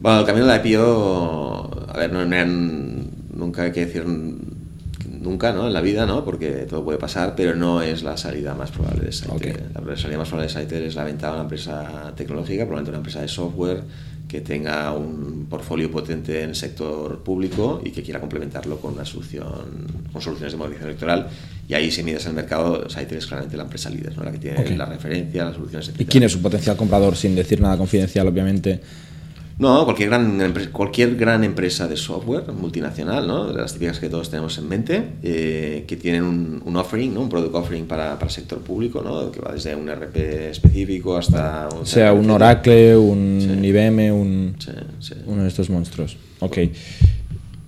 [0.00, 3.04] Bueno, el camino de la IPO, a ver, no, no
[3.36, 4.04] nunca hay que decir
[5.20, 5.66] nunca, ¿no?
[5.66, 6.24] En la vida, ¿no?
[6.24, 9.52] Porque todo puede pasar, pero no es la salida más probable de Saitel.
[9.56, 9.86] Ok.
[9.86, 12.98] La salida más probable de Saitel es la venta a una empresa tecnológica, probablemente una
[12.98, 13.80] empresa de software
[14.34, 19.04] que tenga un portfolio potente en el sector público y que quiera complementarlo con una
[19.04, 21.28] solución, con soluciones de movilización electoral.
[21.68, 24.24] Y ahí, si miras el mercado, Saitel es claramente la empresa líder, ¿no?
[24.24, 27.60] La que tiene la referencia, las soluciones, ¿Y quién es su potencial comprador sin decir
[27.60, 28.80] nada confidencial, obviamente?
[29.56, 33.46] No, cualquier gran, cualquier gran empresa de software multinacional, ¿no?
[33.52, 37.20] de las típicas que todos tenemos en mente, eh, que tienen un, un offering, ¿no?
[37.20, 39.30] un product offering para, para el sector público, ¿no?
[39.30, 40.16] que va desde un RP
[40.50, 41.86] específico hasta un...
[41.86, 42.28] sea un.
[42.30, 43.66] Oracle, un Sí.
[43.68, 44.56] IBM, un...
[44.58, 45.14] Sí, sí.
[45.26, 46.16] Uno de estos monstruos.
[46.40, 46.58] Ok.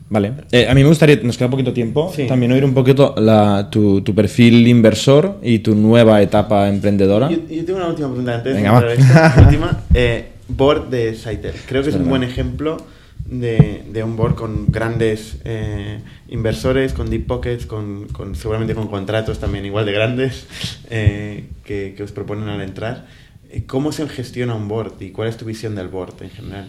[0.08, 0.32] Vale.
[0.52, 2.26] Eh, a mí me gustaría, nos queda poquito tiempo, Sí.
[2.26, 7.28] también oír un poquito la, tu, tu perfil inversor y tu nueva etapa emprendedora.
[7.30, 9.34] Yo, yo tengo una última pregunta antes Venga, de va.
[9.42, 9.80] última.
[9.94, 11.54] Eh, board de Saitel.
[11.66, 12.18] Creo que es un verdad.
[12.18, 12.76] buen ejemplo
[13.24, 18.88] de, de un board con grandes eh, inversores, con deep pockets, con, con, seguramente con
[18.88, 20.46] contratos también igual de grandes
[20.90, 23.06] eh, que, que, os proponen al entrar.
[23.50, 26.68] Eh, ¿Cómo se gestiona un board y cuál es tu visión del board en general?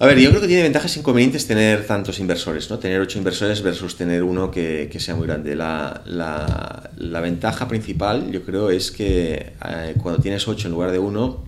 [0.00, 2.78] A ver, yo creo que tiene ventajas e inconvenientes tener tantos inversores, ¿no?
[2.80, 5.54] Tener ocho inversores versus tener uno que, que sea muy grande.
[5.54, 10.90] La, la, la, ventaja principal, yo creo, es que eh, cuando tienes ocho en lugar
[10.90, 11.44] de uno,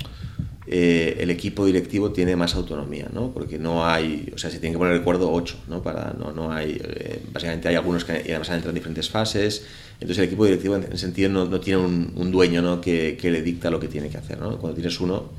[0.68, 3.30] eh, el equipo directivo tiene más autonomía, ¿no?
[3.30, 5.82] Porque no hay, o sea, se tiene que poner de acuerdo ocho, ¿no?
[5.82, 9.64] Para, no, no hay, eh, básicamente hay algunos que además han en diferentes fases,
[9.94, 12.80] entonces el equipo directivo en ese sentido no, no tiene un, un dueño, ¿no?
[12.80, 14.58] Que, que, le dicta lo que tiene que hacer, ¿no?
[14.58, 15.30] Cuando tienes uno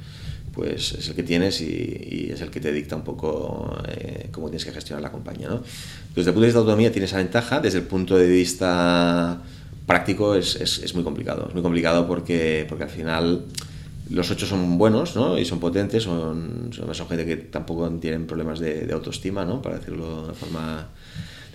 [0.53, 4.29] pues es el que tienes y, y es el que te dicta un poco eh,
[4.31, 5.47] cómo tienes que gestionar la compañía.
[5.49, 5.61] ¿no?
[6.15, 9.39] Desde el punto de vista de autonomía tiene esa ventaja, desde el punto de vista
[9.85, 11.45] práctico es, es, es muy complicado.
[11.47, 13.45] Es muy complicado porque, porque al final
[14.09, 15.37] los ocho son buenos ¿no?
[15.37, 19.61] y son potentes, son, son, son gente que tampoco tienen problemas de, de autoestima, ¿no?
[19.61, 20.87] para decirlo de una forma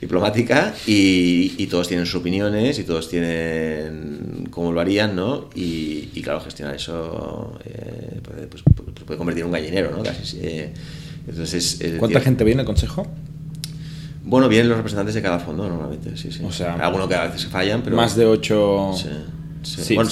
[0.00, 5.48] diplomática y, y, todos tienen sus opiniones y todos tienen cómo lo harían, ¿no?
[5.54, 8.64] Y, y claro, gestionar eso eh, puede, pues,
[9.06, 10.02] puede convertir en un gallinero, ¿no?
[10.02, 10.74] Casi, eh,
[11.28, 13.06] entonces, eh, ¿Cuánta gente viene al consejo?
[14.24, 16.42] Bueno, vienen los representantes de cada fondo normalmente, sí, sí.
[16.44, 17.94] O sea, algunos que a veces fallan, pero...
[17.94, 18.92] Más de ocho...
[18.96, 19.08] Sí,
[19.62, 19.84] sí.
[19.84, 19.94] sí.
[19.94, 20.10] Bueno,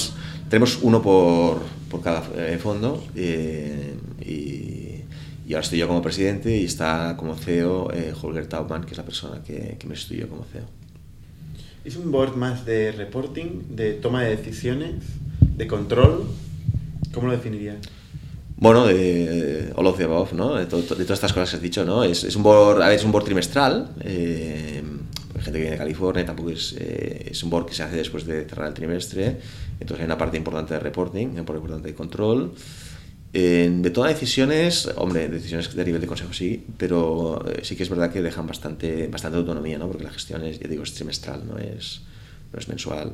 [0.49, 4.91] tenemos uno por, por cada eh, fondo y
[5.51, 8.97] y ahora estoy yo como presidente y está como CEO eh, Holger Taubman, que es
[8.97, 10.62] la persona que, que me sustituyó como CEO.
[11.84, 15.03] ¿Es un board más de reporting, de toma de decisiones,
[15.41, 16.28] de control?
[17.12, 17.78] ¿Cómo lo definirías?
[18.59, 20.55] Bueno, de all of the above, ¿no?
[20.55, 22.05] De, to, de, todas estas cosas que has dicho, ¿no?
[22.05, 23.88] Es, es un board, a ver, es un board trimestral.
[24.03, 24.80] Eh,
[25.41, 27.97] hay gente que viene de California, tampoco es, eh, es un board que se hace
[27.97, 29.38] después de cerrar el trimestre.
[29.80, 32.53] Entonces hay una parte importante de reporting, una parte importante de control.
[33.32, 37.84] Eh, de todas decisiones, hombre, decisiones de nivel de consejo sí, pero eh, sí que
[37.84, 39.86] es verdad que dejan bastante, bastante autonomía, ¿no?
[39.86, 42.03] Porque la gestión es, ya digo, es trimestral, no es,
[42.53, 43.12] no es mensual.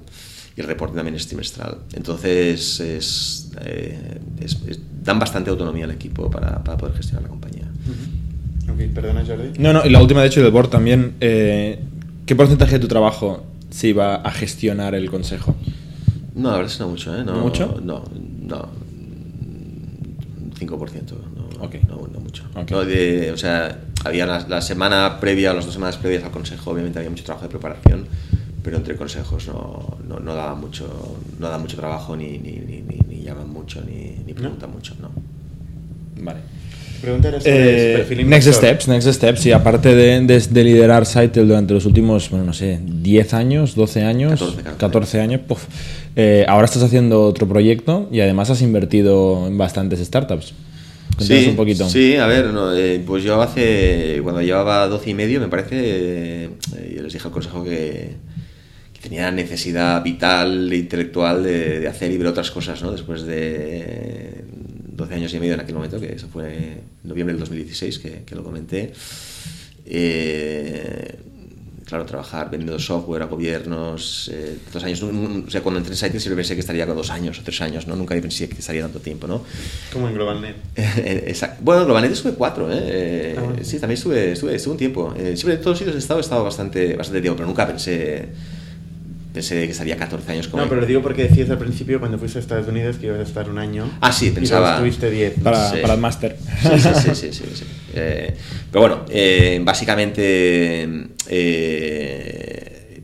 [0.57, 1.79] Y el reporte también es trimestral.
[1.93, 7.29] Entonces, es, eh, es, es, dan bastante autonomía al equipo para, para poder gestionar la
[7.29, 7.71] compañía.
[7.87, 8.27] Uh -huh.
[8.73, 9.59] Ok, perdona, Jordi.
[9.59, 11.15] No, no, y la última, de hecho, del board también.
[11.21, 11.79] Eh,
[12.27, 15.55] ¿Qué porcentaje de tu trabajo se iba a gestionar el consejo?
[16.35, 17.25] No, la verdad es que no mucho, ¿eh?
[17.25, 17.81] No, ¿Mucho?
[17.83, 18.05] No,
[18.43, 18.69] no
[20.59, 21.81] 5%, no, okay.
[21.89, 22.45] no, no mucho.
[22.55, 22.77] Okay.
[22.77, 26.71] No, de, o sea, había la, la, semana previa, las dos semanas previas al consejo,
[26.71, 28.07] obviamente había mucho trabajo de preparación,
[28.63, 32.83] pero entre consejos no, no, no daba mucho no da mucho trabajo, ni, ni, ni,
[32.83, 34.77] ni, llaman mucho, ni, ni preguntan ¿No?
[34.77, 35.11] mucho, no.
[36.23, 36.41] Vale.
[37.45, 42.31] Eh, next Steps, Next Steps, y aparte de, de, de, liderar Saitel durante los últimos,
[42.31, 44.79] bueno, no sé, 10 años, 12 años, 14, 14.
[44.79, 45.65] 14 años, puff,
[46.17, 50.55] eh, ahora estás haciendo otro proyecto y además has invertido en bastantes startups.
[51.19, 51.89] Sí, un poquito.
[51.89, 55.77] sí, a ver, no, eh, pues yo hace, cuando llevaba 12 y medio, me parece,
[55.77, 56.51] eh,
[56.95, 58.17] yo les dije al consejo que,
[58.93, 62.93] que, tenía necesidad vital e intelectual de, de, hacer y ver otras cosas, ¿no?
[62.93, 64.46] Después de
[64.97, 68.23] 12 años y medio en aquel momento, que eso fue en noviembre del 2016, que,
[68.25, 68.93] que lo comenté.
[69.85, 71.15] Eh,
[71.87, 76.19] claro, trabajar vendiendo software a gobiernos, eh, dos años, o sea, cuando entré en Site
[76.19, 77.95] siempre pensé que estaría con dos años o tres años, ¿no?
[77.95, 79.45] Nunca pensé que estaría tanto tiempo, ¿no?
[79.93, 80.57] Como en GlobalNet.
[80.77, 81.59] Exacto.
[81.63, 83.37] Bueno, GlobalNet estuve cuatro, ¿eh?
[83.39, 83.59] Ah, bueno.
[83.63, 85.15] Sí, también estuve, estuve, estuve un tiempo.
[85.17, 87.67] Eh, siempre en todos los sitios he estado, he estado bastante, bastante tiempo, pero nunca
[87.67, 88.29] pensé
[89.37, 92.19] pensé que estaría 14 años como No, pero lo digo porque decías al principio cuando
[92.19, 93.87] fuiste a Estados Unidos que ibas a estar un año.
[94.01, 94.71] Ah, sí, pensaba.
[94.71, 95.35] Y estuviste 10.
[95.43, 95.77] Para, sí.
[95.83, 96.39] para, el máster.
[96.63, 97.15] Sí, sí, sí.
[97.15, 97.65] sí, sí, sí.
[97.95, 98.35] Eh,
[98.73, 100.89] pero bueno, eh, básicamente
[101.29, 103.01] eh,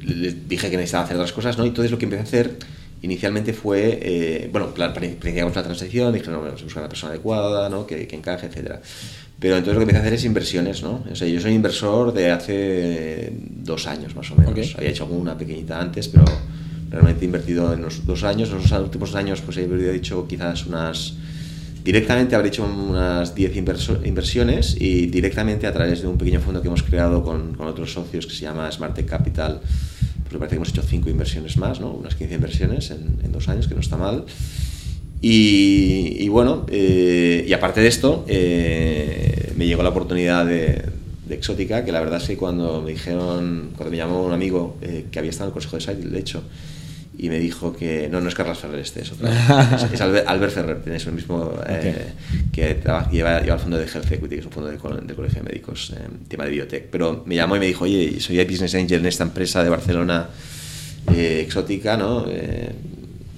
[0.00, 1.64] les dije que necesitaba hacer otras cosas, ¿no?
[1.64, 2.56] Y entonces lo que empecé a hacer
[3.02, 7.68] inicialmente fue, bueno, planificamos la transición, dije, no, vamos a buscar a la persona adecuada,
[7.68, 7.86] ¿no?
[7.86, 8.80] Que, que encaje, etcétera.
[9.42, 11.02] Pero entonces lo que empecé a hacer es inversiones, ¿no?
[11.10, 14.52] O sea, yo soy inversor de hace dos años más o menos.
[14.52, 14.72] Okay.
[14.76, 16.24] Había hecho alguna pequeñita antes, pero
[16.88, 18.50] realmente he invertido en los dos años.
[18.50, 21.14] En los últimos años pues he hecho quizás unas...
[21.82, 23.56] Directamente habré hecho unas 10
[24.04, 27.92] inversiones y directamente a través de un pequeño fondo que hemos creado con, con otros
[27.92, 29.60] socios que se llama Smart Tech Capital,
[30.22, 31.90] pues me parece que hemos hecho 5 inversiones más, ¿no?
[31.90, 34.24] Unas 15 inversiones en, en dos años, que no está mal.
[35.24, 40.82] Y, y bueno, eh, y aparte de esto, eh, me llegó la oportunidad de,
[41.26, 44.76] de, Exótica, que la verdad es que cuando me dijeron, cuando me llamó un amigo
[44.82, 46.42] eh, que había estado en el consejo de Site, de hecho,
[47.16, 49.28] y me dijo que no, no es Carlos Ferrer este, es otro.
[49.28, 52.50] es, es Albert, Albert, Ferrer, tienes el mismo eh, okay.
[52.50, 55.14] que trabaja, lleva, lleva el fondo de Health Equity, que es un fondo de, de
[55.14, 56.88] colegio de médicos, eh, tema de biotech.
[56.90, 60.30] Pero me llamó y me dijo, oye, soy Business Angel en esta empresa de Barcelona
[61.14, 62.26] eh, exótica, ¿no?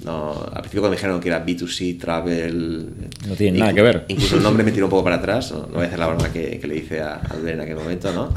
[0.05, 2.91] No, al principio cuando me dijeron que era B2C, travel...
[3.27, 4.05] No tiene nada que ver.
[4.09, 6.33] Incluso el nombre me tiró un poco para atrás, no, voy a hacer la broma
[6.33, 8.33] que, que le hice a Albert en aquel momento, ¿no?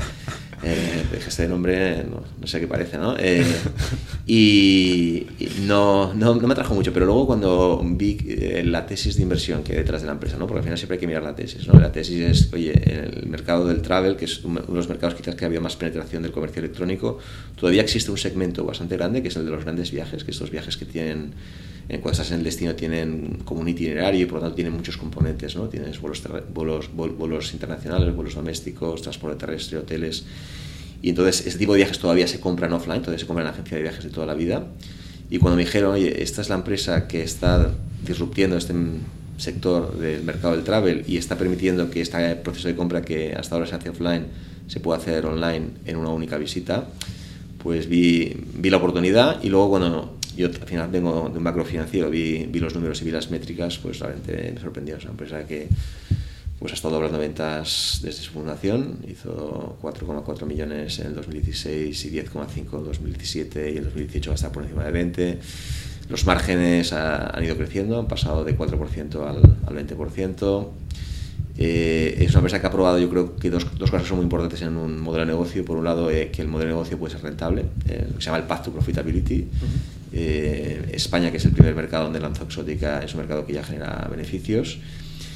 [0.63, 3.15] Eh, este nombre, no, no, sé qué parece, ¿no?
[3.19, 3.45] Eh,
[4.25, 5.27] y,
[5.61, 9.63] no, no, no, me atrajo mucho, pero luego cuando vi eh, la tesis de inversión
[9.63, 10.47] que hay detrás de la empresa, ¿no?
[10.47, 11.79] Porque al final siempre hay que mirar la tesis, ¿no?
[11.79, 15.13] La tesis es, oye, en el mercado del travel, que es uno de los mercados
[15.13, 17.19] quizás que había más penetración del comercio electrónico,
[17.55, 20.49] todavía existe un segmento bastante grande, que es el de los grandes viajes, que estos
[20.49, 21.33] viajes que tienen
[21.87, 24.97] cuando estás en el destino tienen como un itinerario y por lo tanto tienen muchos
[24.97, 25.69] componentes, ¿no?
[25.69, 26.21] Tienes vuelos,
[26.53, 30.25] vuelos, vuelos internacionales, vuelos domésticos, transporte terrestre, hoteles.
[31.01, 33.53] Y entonces este tipo de viajes todavía se compran offline, todavía se compran en la
[33.53, 34.67] agencia de viajes de toda la vida.
[35.29, 37.71] Y cuando me dijeron, oye, esta es la empresa que está
[38.05, 38.73] disruptiendo este
[39.37, 43.55] sector del mercado del travel y está permitiendo que este proceso de compra que hasta
[43.55, 44.25] ahora se hace offline
[44.67, 46.87] se pueda hacer online en una única visita,
[47.63, 51.65] pues vi, vi la oportunidad y luego cuando yo al final vengo de un macro
[51.65, 54.95] financiero, vi, vi los números y vi las métricas, pues realmente me sorprendió.
[54.97, 55.67] Es una empresa que
[56.59, 62.09] pues ha estado doblando ventas desde su fundación, hizo 4,4 millones en el 2016 y
[62.09, 65.39] 10,5 en el 2017 y el 2018 va a estar por encima de 20.
[66.09, 70.67] Los márgenes han ido creciendo, han pasado de 4% al, al 20%.
[71.59, 74.23] Eh, es una empresa que ha probado, yo creo que dos, dos, cosas son muy
[74.23, 75.65] importantes en un modelo de negocio.
[75.65, 78.21] Por un lado, eh, que el modelo de negocio puede ser rentable, eh, lo que
[78.21, 79.47] se llama el Path to Profitability.
[80.11, 84.07] España, que es el primer mercado donde lanzó Exótica, es un mercado que ya genera
[84.09, 84.79] beneficios.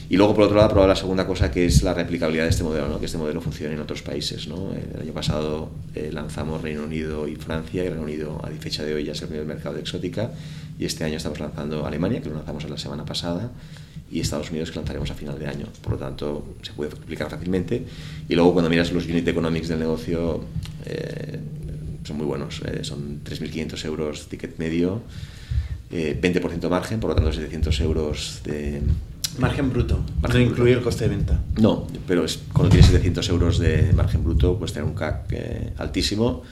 [0.10, 2.64] Y luego, por otro lado, probado la segunda cosa, que es la replicabilidad de este
[2.64, 3.00] modelo, ¿no?
[3.00, 4.48] que este modelo funcione en otros países.
[4.48, 4.74] ¿no?
[4.74, 5.70] El año pasado
[6.12, 9.30] lanzamos Reino Unido y Francia, y Reino Unido a fecha de hoy ya es el
[9.30, 10.32] primer mercado de Exótica,
[10.78, 13.52] y este año estamos lanzando Alemania, que lo lanzamos la semana pasada,
[14.12, 15.68] y Estados Unidos que lanzaremos a final de año.
[15.82, 17.86] Por lo tanto, se puede aplicar fácilmente.
[18.28, 20.44] Y luego cuando miras los unit economics del negocio,
[20.86, 21.40] eh,
[22.04, 22.62] son muy buenos.
[22.66, 25.02] Eh, son 3.500 euros ticket medio,
[25.92, 28.82] eh, 20% margen, por lo tanto 700 euros de...
[29.40, 31.40] Margen bruto, margen no incluir el coste de venta.
[31.58, 35.74] No, pero es, cuando tienes 700 euros de margen bruto, pues tener un CAC eh,
[35.78, 36.44] altísimo,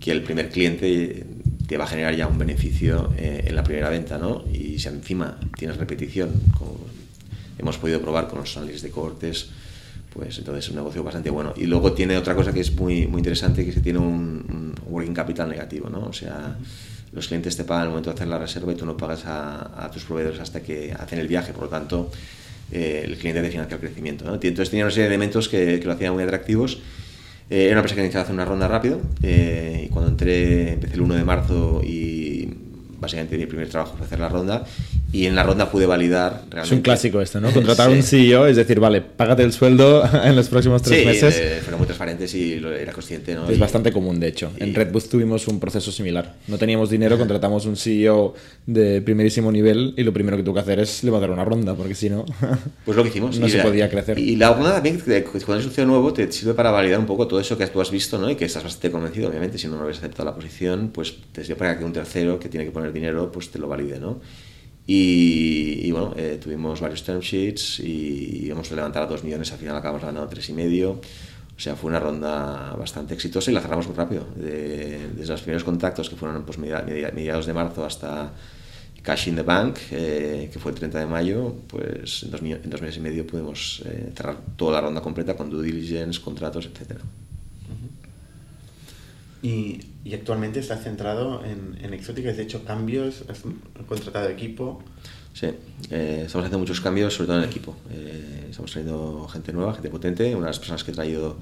[0.00, 1.26] que el primer cliente
[1.66, 4.44] te va a generar ya un beneficio eh, en la primera venta, ¿no?
[4.52, 6.78] Y si encima tienes repetición, como
[7.58, 9.50] hemos podido probar con los análisis de cortes,
[10.12, 11.54] pues entonces es un negocio bastante bueno.
[11.56, 14.74] Y luego tiene otra cosa que es muy, muy interesante, que es que tiene un,
[14.86, 16.06] working capital negativo, ¿no?
[16.06, 16.56] O sea,
[17.12, 19.90] los clientes te pagan al momento de hacer la reserva y tú no pagas a,
[19.92, 22.10] tus proveedores hasta que hacen el viaje, por lo tanto,
[22.70, 24.34] eh, el cliente te financia el crecimiento, ¿no?
[24.34, 26.78] Entonces tenía una serie de elementos que, que lo hacían muy atractivos
[27.50, 30.94] eh, era una empresa que necesitaba hacer una ronda rápido eh, y cuando entré, empecé
[30.94, 32.48] el 1 de marzo y
[32.98, 34.64] básicamente mi primer trabajo fue hacer la ronda
[35.14, 36.62] y en la ronda pude validar realmente.
[36.62, 37.50] Es un clásico este, ¿no?
[37.54, 41.06] Contratar a un CEO, es decir, vale, págate el sueldo en los próximos tres sí,
[41.06, 41.36] meses.
[41.38, 43.48] Eh, fueron muy transparentes y lo, era consciente, ¿no?
[43.48, 44.50] Es y, bastante común, de hecho.
[44.58, 46.34] Y, en Redboost tuvimos un proceso similar.
[46.48, 48.34] No teníamos dinero, contratamos un CEO
[48.66, 51.94] de primerísimo nivel y lo primero que tuvo que hacer es levantar una ronda, porque
[51.94, 52.24] si no.
[52.84, 53.38] Pues lo que hicimos.
[53.38, 54.18] no y se la, podía crecer.
[54.18, 57.28] Y la ronda también, cuando es un CEO nuevo, te sirve para validar un poco
[57.28, 58.28] todo eso que tú has visto, ¿no?
[58.28, 59.58] Y que estás bastante convencido, obviamente.
[59.58, 62.48] Si no, no habías aceptado la posición, pues te sirve para que un tercero que
[62.48, 64.20] tiene que poner dinero, pues te lo valide, ¿no?
[64.86, 69.58] Y, bueno, eh, tuvimos varios term sheets y íbamos a levantar a 2 millones, al
[69.58, 71.00] final acabamos ganando tres y medio.
[71.56, 74.26] O sea, fue una ronda bastante exitosa y la cerramos muy rápido.
[74.34, 78.32] De, desde los primeros contactos, que fueron pues, mediados de marzo, hasta
[79.04, 82.96] Cash in the Bank, eh, que fue el 30 de mayo, pues en dos, en
[82.96, 86.98] y medio pudimos eh, cerrar toda la ronda completa con due diligence, contratos, etc.
[89.44, 93.42] Y, y, actualmente está centrado en, en exótica, has hecho cambios, has
[93.86, 94.82] contratado equipo.
[95.34, 95.48] Sí,
[95.90, 97.76] eh, estamos haciendo muchos cambios, sobre todo en el equipo.
[97.90, 100.34] Eh, estamos trayendo gente nueva, gente potente.
[100.34, 101.36] Una de las personas que he traído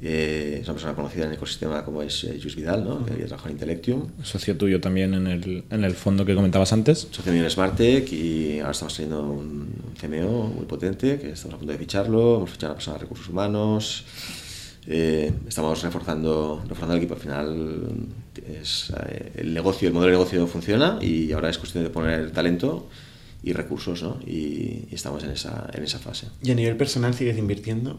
[0.00, 3.04] eh, es una persona conocida en el ecosistema como es eh, Luis Vidal, ¿no?
[3.04, 4.08] que había trabajado en Intellectium.
[4.22, 7.08] Socio tuyo también en el, en el fondo que comentabas antes.
[7.10, 11.58] Socio mío en Smartec y ahora estamos trayendo un CMO muy potente que estamos a
[11.58, 12.36] punto de ficharlo.
[12.36, 14.04] Hemos fichado a una persona de recursos humanos.
[14.88, 17.14] Eh, estamos reforzando, reforzando el equipo.
[17.14, 17.90] Al final
[18.60, 22.30] es, eh, el negocio, el modelo de negocio funciona y ahora es cuestión de poner
[22.30, 22.88] talento
[23.42, 24.18] y recursos, ¿no?
[24.26, 26.28] Y, y, estamos en esa, en esa fase.
[26.42, 27.98] ¿Y a nivel personal sigues invirtiendo?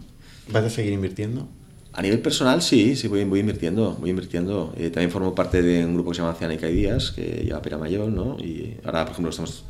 [0.50, 1.48] ¿Vas a seguir invirtiendo?
[1.94, 4.74] A nivel personal sí, sí voy, voy invirtiendo, voy invirtiendo.
[4.78, 7.78] Eh, también formo parte de un grupo que se llama Oceanic Ideas, que lleva Pera
[7.78, 8.38] Mayor, ¿no?
[8.38, 9.64] Y ahora, por ejemplo, estamos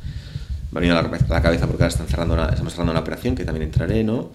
[0.70, 3.34] me ha venido a la cabeza porque ahora están cerrando una, estamos cerrando una operación
[3.34, 4.32] que también entraré, ¿no?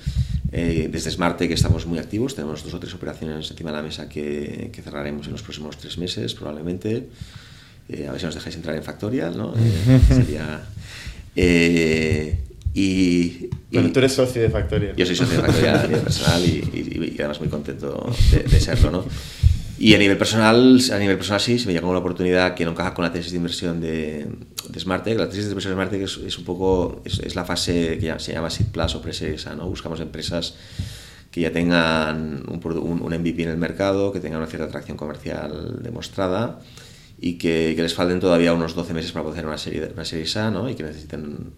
[0.51, 3.83] Eh, desde Smarte que estamos muy activos, tenemos dos o tres operaciones encima de la
[3.83, 7.09] mesa que, que cerraremos en los próximos tres meses probablemente.
[7.89, 9.53] Eh, a ver si nos dejáis entrar en Factorial, ¿no?
[9.57, 10.61] Eh, sería...
[11.35, 12.39] Eh,
[12.75, 14.95] y, bueno, tú eres socio de Factorial.
[14.95, 18.59] Yo soy socio de Factorial nivel personal y, y, y, además muy contento de, de
[18.59, 19.05] serlo, ¿no?
[19.83, 22.71] Y a nivel personal, a nivel personal sí, se me llegó una oportunidad que no
[22.71, 24.25] encaja con la tesis de inversión de,
[24.69, 25.15] de.
[25.15, 28.31] La tesis de inversión de Smartec es, es un poco, es, la fase que se
[28.31, 29.67] llama SID Plus o Pre-Series ¿no?
[29.67, 30.55] Buscamos empresas
[31.31, 35.79] que ya tengan un, un, MVP en el mercado, que tengan una cierta atracción comercial
[35.83, 36.59] demostrada
[37.19, 40.25] y que, les falten todavía unos 12 meses para poder hacer una serie, una serie
[40.39, 40.69] A ¿no?
[40.69, 41.51] y que necesiten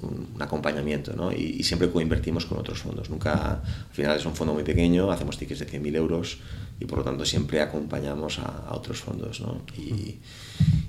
[0.00, 1.12] un acompañamiento.
[1.16, 1.32] ¿no?
[1.32, 3.10] Y, y, siempre coinvertimos con otros fondos.
[3.10, 6.38] Nunca, al final es un fondo muy pequeño, hacemos tickets de 100.000 euros
[6.84, 9.40] y por lo tanto siempre acompañamos a, a otros fondos.
[9.40, 9.62] ¿no?
[9.78, 10.18] Y,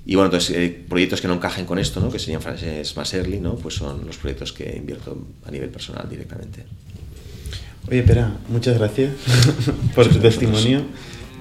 [0.04, 2.10] y, bueno, entonces eh, proyectos que no encajen con esto, ¿no?
[2.10, 3.56] que serían fases más early, ¿no?
[3.56, 5.16] pues son los proyectos que invierto
[5.46, 6.64] a nivel personal directamente.
[7.88, 9.12] Oye, Pera, muchas gracias
[9.94, 10.82] por tu testimonio.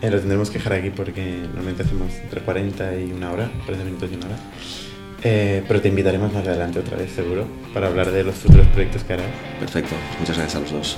[0.01, 3.85] Eh, lo tendremos que dejar aquí porque normalmente hacemos entre 40 y una hora, 40
[3.85, 4.37] minutos y una hora.
[5.23, 9.03] Eh, pero te invitaremos más adelante otra vez, seguro, para hablar de los futuros proyectos
[9.03, 9.25] que harás.
[9.59, 10.97] Perfecto, muchas gracias a los dos.